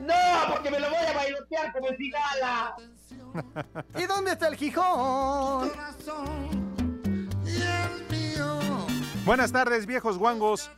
No, 0.00 0.14
porque 0.50 0.70
me 0.70 0.78
lo 0.78 0.88
voy 0.88 0.98
a 0.98 1.12
bailotear 1.12 1.72
como 1.72 1.88
el 1.88 1.96
Cigala. 1.96 2.76
¿Y 3.98 4.06
dónde 4.06 4.32
está 4.32 4.48
el 4.48 4.56
Gijón? 4.56 5.72
Buenas 9.24 9.52
tardes, 9.52 9.86
viejos 9.86 10.18
guangos. 10.18 10.70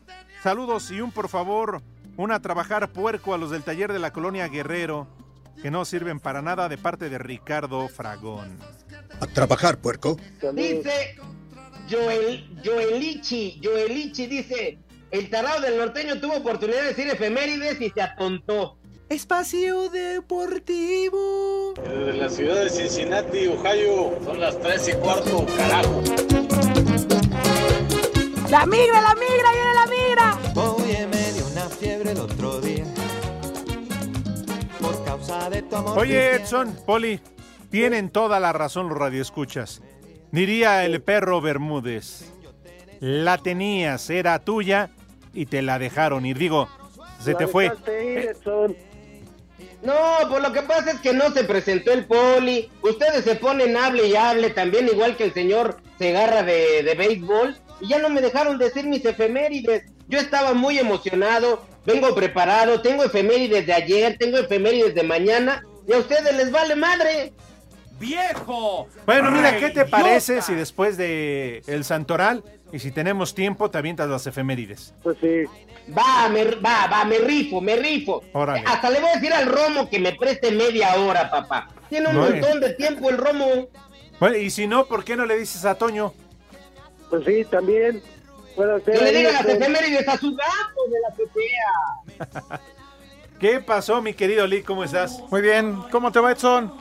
Saludos 0.43 0.91
y 0.91 1.01
un 1.01 1.11
por 1.11 1.29
favor, 1.29 1.83
un 2.17 2.31
a 2.33 2.41
trabajar 2.41 2.93
puerco 2.93 3.35
a 3.35 3.39
los 3.39 3.51
del 3.51 3.65
taller 3.65 3.93
de 3.93 3.99
la 3.99 4.13
colonia 4.13 4.49
Guerrero, 4.49 5.09
que 5.61 5.71
no 5.71 5.85
sirven 5.85 6.21
para 6.21 6.43
nada 6.43 6.69
de 6.69 6.79
parte 6.79 7.09
de 7.09 7.19
Ricardo 7.19 7.89
Fragón. 7.89 8.59
A 9.21 9.27
trabajar, 9.27 9.79
puerco. 9.79 10.17
Dice 10.53 11.17
Joel, 11.91 12.45
Joelichi, 12.65 13.61
Joelichi 13.63 14.27
dice, 14.27 14.79
el 15.11 15.31
tarado 15.31 15.61
del 15.61 15.79
norteño 15.79 16.21
tuvo 16.21 16.37
oportunidad 16.37 16.83
de 16.83 16.89
decir 16.89 17.09
efemérides 17.09 17.81
y 17.81 17.91
se 17.91 18.03
atontó. 18.03 18.77
Espacio 19.09 19.89
Deportivo. 19.89 21.75
De 21.77 22.13
la 22.15 22.29
ciudad 22.29 22.65
de 22.65 22.71
Cincinnati, 22.71 23.47
Ohio, 23.47 24.19
son 24.25 24.41
las 24.41 24.59
3 24.59 24.89
y 24.89 24.93
cuarto, 24.95 25.47
carajo. 25.57 26.03
La 28.51 28.67
migra, 28.67 29.01
la 29.01 29.15
migra, 29.15 29.53
viene 29.53 29.75
la 29.75 29.87
migra. 29.87 30.39
Oye, 30.57 31.07
me 31.07 31.33
dio 31.33 31.47
una 31.47 31.69
fiebre 31.69 32.13
el 32.13 32.19
otro 32.19 32.61
día. 32.61 32.66
Por 35.27 35.39
causa 35.39 35.51
de 35.51 35.63
tu 35.63 35.77
amor. 35.77 35.99
Oye, 35.99 36.35
Edson, 36.35 36.77
Poli, 36.87 37.21
tienen 37.71 38.11
toda 38.11 38.41
la 38.41 38.53
razón 38.53 38.89
los 38.89 38.99
radioescuchas. 38.99 39.83
Diría 40.31 40.85
el 40.85 41.03
perro 41.03 41.41
Bermúdez, 41.41 42.33
la 43.01 43.39
tenías, 43.39 44.11
era 44.11 44.39
tuya 44.41 44.91
y 45.33 45.47
te 45.47 45.63
la 45.63 45.79
dejaron 45.79 46.27
ir. 46.27 46.39
Digo, 46.39 46.69
se 47.21 47.35
te 47.35 47.47
fue. 47.47 47.73
No, 49.83 49.95
pues 50.29 50.43
lo 50.43 50.53
que 50.53 50.63
pasa 50.63 50.91
es 50.93 51.01
que 51.01 51.13
no 51.13 51.31
se 51.31 51.45
presentó 51.45 51.93
el 51.93 52.07
poli. 52.07 52.71
Ustedes 52.83 53.25
se 53.25 53.37
ponen 53.37 53.77
hable 53.77 54.09
y 54.09 54.17
hable 54.17 54.51
también, 54.51 54.89
igual 54.89 55.17
que 55.17 55.25
el 55.25 55.35
señor 55.35 55.77
Segarra 55.99 56.43
de, 56.43 56.83
de 56.83 56.95
béisbol. 56.95 57.57
Y 57.81 57.89
ya 57.89 57.99
no 57.99 58.11
me 58.11 58.21
dejaron 58.21 58.59
decir 58.59 58.87
mis 58.87 59.05
efemérides. 59.05 59.85
Yo 60.09 60.19
estaba 60.19 60.55
muy 60.55 60.79
emocionado, 60.79 61.63
vengo 61.85 62.15
preparado, 62.15 62.81
tengo 62.81 63.05
efemérides 63.05 63.67
de 63.67 63.73
ayer, 63.73 64.17
tengo 64.19 64.39
efemérides 64.39 64.95
de 64.95 65.03
mañana. 65.03 65.65
Y 65.89 65.93
a 65.93 65.99
ustedes 65.99 66.37
les 66.37 66.51
vale 66.51 66.75
madre. 66.77 67.33
¡Viejo! 67.99 68.89
Bueno, 69.07 69.31
mira, 69.31 69.53
¿qué 69.59 69.69
te 69.69 69.81
idiota. 69.81 69.91
parece 69.91 70.43
si 70.43 70.55
después 70.55 70.97
de 70.97 71.63
el 71.67 71.85
Santoral 71.85 72.45
y 72.73 72.79
si 72.79 72.91
tenemos 72.91 73.35
tiempo 73.35 73.71
te 73.71 73.79
avientas 73.79 74.09
las 74.09 74.27
efemérides? 74.27 74.93
Pues 75.03 75.17
sí. 75.21 75.45
Va, 75.97 76.29
me, 76.29 76.45
va, 76.57 76.89
va, 76.89 77.05
me 77.05 77.19
rifo, 77.19 77.61
me 77.61 77.77
rifo. 77.77 78.23
Órale. 78.33 78.65
Hasta 78.67 78.91
le 78.91 79.01
voy 79.01 79.09
a 79.09 79.15
decir 79.15 79.33
al 79.33 79.47
Romo 79.47 79.89
que 79.89 79.99
me 79.99 80.13
preste 80.15 80.51
media 80.51 80.95
hora, 80.97 81.31
papá. 81.31 81.69
Tiene 81.89 82.09
un 82.09 82.17
No, 82.17 82.23
montón 82.29 82.61
de 82.61 82.75
tiempo 82.75 83.09
el 83.09 83.17
Romo. 83.17 83.69
Bueno, 84.21 84.37
y 84.37 84.51
si 84.51 84.67
no, 84.67 84.87
¿por 84.87 85.05
qué 85.05 85.17
no 85.17 85.25
le 85.25 85.39
dices 85.39 85.65
a 85.65 85.77
Toño? 85.77 86.13
Pues 87.09 87.25
sí, 87.25 87.45
también. 87.51 88.03
Puede 88.57 88.81
ser. 88.81 88.99
Que 88.99 89.05
le 89.05 89.13
diga 89.19 89.33
las 89.33 89.47
efemérides 89.47 90.09
a 90.09 90.17
su 90.17 90.35
gato 90.35 90.91
de 90.91 91.01
la 91.01 91.09
azotea. 91.09 92.61
¿Qué 93.39 93.61
pasó, 93.61 94.01
mi 94.01 94.15
querido 94.15 94.47
Lee? 94.47 94.63
¿Cómo 94.63 94.83
estás? 94.83 95.23
Muy 95.31 95.43
bien, 95.43 95.77
¿cómo 95.93 96.11
te 96.11 96.21
va, 96.21 96.33
Edson? 96.33 96.73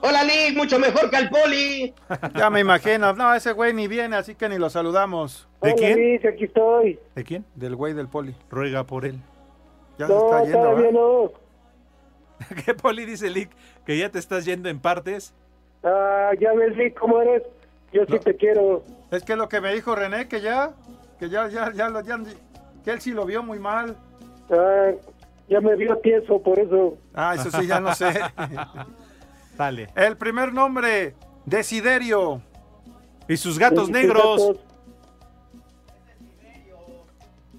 Hola, 0.00 0.22
Lick, 0.24 0.56
mucho 0.56 0.78
mejor 0.78 1.10
que 1.10 1.16
al 1.16 1.30
poli. 1.30 1.94
Ya 2.34 2.50
me 2.50 2.60
imagino. 2.60 3.12
No, 3.12 3.34
ese 3.34 3.52
güey 3.52 3.72
ni 3.72 3.86
viene, 3.86 4.16
así 4.16 4.34
que 4.34 4.48
ni 4.48 4.58
lo 4.58 4.68
saludamos. 4.70 5.48
¿De 5.62 5.68
Hola, 5.72 5.76
quién? 5.78 5.98
Liz, 5.98 6.24
aquí 6.24 6.44
estoy. 6.44 6.98
¿De 7.14 7.24
quién? 7.24 7.44
Del 7.54 7.76
güey 7.76 7.92
del 7.92 8.08
poli. 8.08 8.34
Ruega 8.50 8.84
por 8.84 9.04
él. 9.04 9.18
Ya 9.98 10.08
no, 10.08 10.18
se 10.18 10.24
está 10.24 10.42
yendo, 10.44 10.58
todavía 10.58 10.86
¿va? 10.86 10.92
no. 10.92 11.32
¿Qué 12.64 12.74
poli 12.74 13.04
dice 13.04 13.30
Lick? 13.30 13.50
¿Que 13.86 13.96
ya 13.96 14.10
te 14.10 14.18
estás 14.18 14.44
yendo 14.44 14.68
en 14.68 14.78
partes? 14.78 15.32
Ah, 15.82 16.30
ya 16.40 16.52
ves, 16.54 16.76
Liz, 16.76 16.94
cómo 16.98 17.20
eres. 17.20 17.42
Yo 17.92 18.04
sí 18.06 18.18
te 18.18 18.34
quiero. 18.36 18.82
Es 19.10 19.22
que 19.22 19.36
lo 19.36 19.48
que 19.48 19.60
me 19.60 19.72
dijo 19.72 19.94
René, 19.94 20.28
que 20.28 20.40
ya, 20.40 20.72
que 21.18 21.28
ya, 21.28 21.48
ya, 21.48 21.72
ya, 21.72 21.88
lo- 21.88 22.00
ya- 22.02 22.20
que 22.84 22.90
él 22.90 23.00
sí 23.00 23.12
lo 23.12 23.24
vio 23.24 23.42
muy 23.42 23.58
mal. 23.58 23.96
Ah, 24.50 24.90
ya 25.48 25.60
me 25.60 25.74
vio 25.76 25.96
tieso, 25.98 26.40
por 26.42 26.58
eso. 26.58 26.96
Ah, 27.14 27.34
eso 27.34 27.50
sí, 27.50 27.66
ya 27.66 27.80
no 27.80 27.94
sé. 27.94 28.20
Dale. 29.56 29.88
El 29.94 30.16
primer 30.16 30.52
nombre, 30.52 31.14
Desiderio. 31.46 32.42
Y 33.28 33.36
sus 33.36 33.58
gatos 33.58 33.88
negros. 33.88 34.40
gatos. 34.48 34.60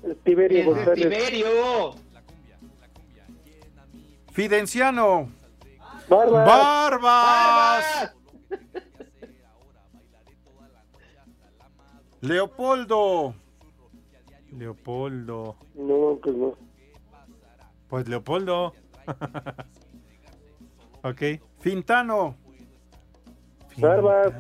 Es 0.04 0.24
Tiberio 0.24 0.60
Es 0.60 0.66
de 0.66 0.72
González. 0.74 1.04
Tiberio. 1.10 1.96
Fidenciano. 4.32 5.30
Barbas. 6.08 6.46
¡Barbas! 6.48 8.14
Leopoldo. 12.22 13.36
Leopoldo. 14.58 15.58
No, 15.76 16.20
pues 16.22 16.36
no. 16.36 16.54
Pues 17.88 18.08
Leopoldo. 18.08 18.74
ok. 21.04 21.22
Fintano. 21.60 22.36
Barbas. 23.78 24.34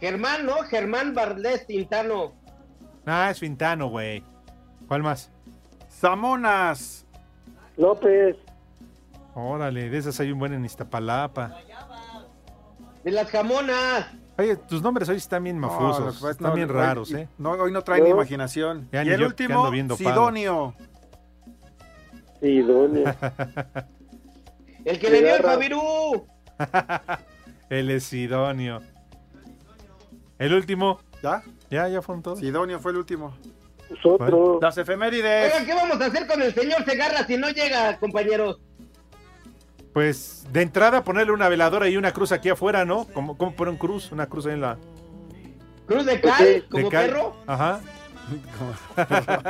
Germán, 0.00 0.46
¿no? 0.46 0.54
Germán 0.64 1.14
Barles 1.14 1.66
Tintano. 1.66 2.32
Ah, 3.06 3.30
es 3.30 3.38
Fintano, 3.38 3.88
güey. 3.88 4.22
¿Cuál 4.88 5.02
más? 5.02 5.30
Zamonas. 5.90 7.06
López. 7.76 8.36
Órale, 9.34 9.88
de 9.88 9.98
esas 9.98 10.18
hay 10.20 10.30
un 10.30 10.38
buen 10.38 10.52
en 10.52 10.64
Iztapalapa. 10.64 11.56
De 13.02 13.10
las 13.10 13.30
jamonas. 13.30 14.12
Oye, 14.38 14.56
tus 14.56 14.80
nombres 14.82 15.08
hoy 15.08 15.16
están 15.16 15.44
bien 15.44 15.60
No, 15.60 15.68
mafusos. 15.68 16.16
es- 16.22 16.30
están 16.30 16.48
no, 16.50 16.54
bien 16.56 16.68
hoy- 16.70 16.74
raros, 16.76 17.12
¿eh? 17.12 17.28
No, 17.38 17.50
hoy 17.52 17.70
no 17.70 17.82
traen 17.82 18.04
No. 18.04 18.10
imaginación. 18.10 18.88
Ya 18.92 19.02
y 19.02 19.06
ni 19.06 19.12
el 19.12 19.22
último. 19.24 19.70
Sidonio. 19.96 20.74
Sidonio. 22.40 23.14
El 24.84 24.98
que 24.98 25.10
le 25.10 25.20
dio 25.20 25.36
el. 25.36 25.42
Fabirú. 25.42 26.26
El 27.70 27.90
es 27.92 28.02
Sidonio. 28.04 28.80
El 30.40 30.54
último. 30.54 30.98
¿Ya? 31.22 31.40
Ya, 31.70 31.86
ya 31.88 32.02
fueron 32.02 32.20
todos. 32.22 32.40
Sidonio 32.40 32.80
fue 32.80 32.90
el 32.90 32.98
último. 32.98 33.36
Nosotros. 33.90 34.58
Las 34.60 34.76
efemérides. 34.78 35.52
Oigan, 35.52 35.66
¿qué 35.66 35.74
vamos 35.74 36.00
a 36.00 36.06
hacer 36.06 36.26
con 36.26 36.42
el 36.42 36.52
señor 36.52 36.84
Segarra 36.84 37.24
si 37.26 37.36
no 37.36 37.48
llega, 37.50 37.96
compañeros? 37.98 38.60
Pues 39.92 40.44
de 40.50 40.62
entrada 40.62 41.04
ponerle 41.04 41.32
una 41.32 41.48
veladora 41.48 41.88
y 41.88 41.96
una 41.96 42.12
cruz 42.12 42.32
aquí 42.32 42.48
afuera, 42.48 42.84
¿no? 42.84 43.06
¿Cómo, 43.12 43.36
cómo 43.36 43.54
poner 43.54 43.72
un 43.72 43.78
cruz? 43.78 44.10
Una 44.12 44.26
cruz 44.26 44.46
ahí 44.46 44.54
en 44.54 44.60
la. 44.62 44.78
Cruz 45.86 46.06
de 46.06 46.20
cal, 46.20 46.44
De 46.44 46.64
como 46.70 46.88
cal. 46.88 47.06
perro. 47.10 47.36
Ajá. 47.46 47.80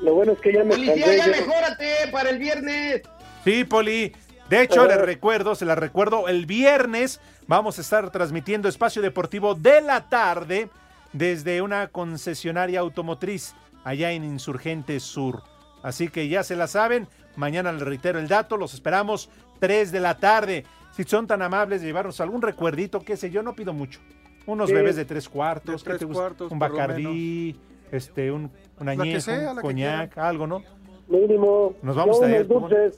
Lo 0.00 0.14
bueno 0.14 0.32
es 0.32 0.40
que 0.40 0.52
ya 0.52 0.64
me 0.64 0.70
Policía, 0.70 1.16
ya 1.16 1.26
yo- 1.26 1.32
mejórate 1.32 1.86
para 2.10 2.30
el 2.30 2.38
viernes. 2.38 3.02
Sí, 3.44 3.64
Poli. 3.64 4.14
De 4.48 4.62
hecho, 4.62 4.86
les 4.86 4.98
recuerdo, 5.00 5.54
se 5.54 5.64
las 5.64 5.78
recuerdo, 5.78 6.26
el 6.26 6.44
viernes 6.46 7.20
vamos 7.46 7.78
a 7.78 7.82
estar 7.82 8.10
transmitiendo 8.10 8.68
Espacio 8.68 9.00
Deportivo 9.00 9.54
de 9.54 9.80
la 9.80 10.08
tarde 10.08 10.68
desde 11.12 11.62
una 11.62 11.86
concesionaria 11.88 12.80
automotriz 12.80 13.54
allá 13.84 14.10
en 14.10 14.24
Insurgente 14.24 14.98
Sur. 14.98 15.42
Así 15.84 16.08
que 16.08 16.28
ya 16.28 16.42
se 16.42 16.56
la 16.56 16.66
saben, 16.66 17.06
mañana 17.36 17.72
les 17.72 17.82
reitero 17.82 18.18
el 18.18 18.28
dato, 18.28 18.56
los 18.56 18.74
esperamos 18.74 19.28
3 19.60 19.92
de 19.92 20.00
la 20.00 20.16
tarde. 20.18 20.64
Si 20.96 21.04
son 21.04 21.26
tan 21.26 21.40
amables 21.42 21.80
de 21.80 21.86
llevarnos 21.86 22.20
algún 22.20 22.42
recuerdito, 22.42 23.00
qué 23.00 23.16
sé 23.16 23.30
yo, 23.30 23.42
no 23.42 23.54
pido 23.54 23.72
mucho. 23.72 24.00
Unos 24.46 24.68
Sí. 24.68 24.74
bebés 24.74 24.96
de 24.96 25.04
tres 25.04 25.28
cuartos, 25.28 25.82
De 25.82 25.84
¿qué 25.84 25.90
tres 25.90 25.98
te 26.00 26.04
gusta? 26.06 26.20
cuartos, 26.22 26.50
un 26.52 26.58
bacardí, 26.58 27.58
este, 27.92 28.32
un, 28.32 28.50
un 28.78 28.88
añejo, 28.88 29.20
sea, 29.20 29.52
un 29.52 29.60
coñac, 29.60 30.16
algo, 30.18 30.46
¿no? 30.46 30.62
Mínimo. 31.08 31.74
Nos 31.82 31.94
vamos 31.96 32.20
a 32.22 32.28
ir. 32.30 32.46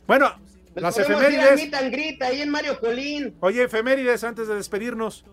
Bueno, 0.07 0.31
Nos 0.75 0.83
las 0.83 0.99
efemérides. 0.99 1.57
meet 1.57 1.75
and 1.75 1.93
greet 1.93 2.23
ahí 2.23 2.41
en 2.43 2.51
Mario 2.51 2.79
Colín. 2.81 3.35
Oye, 3.41 3.65
efemérides 3.65 4.25
antes 4.25 4.49
de 4.49 4.55
despedirnos. 4.55 5.25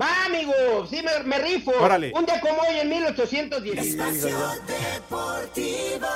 Va, 0.00 0.24
amigo, 0.26 0.52
sí 0.88 1.02
me, 1.02 1.24
me 1.24 1.38
rifo. 1.38 1.72
Órale. 1.80 2.12
Un 2.16 2.24
día 2.24 2.40
como 2.40 2.60
hoy 2.62 2.78
en 2.80 2.88
1810. 2.88 3.78
Espacio 3.86 4.36
Deportivo. 4.66 6.06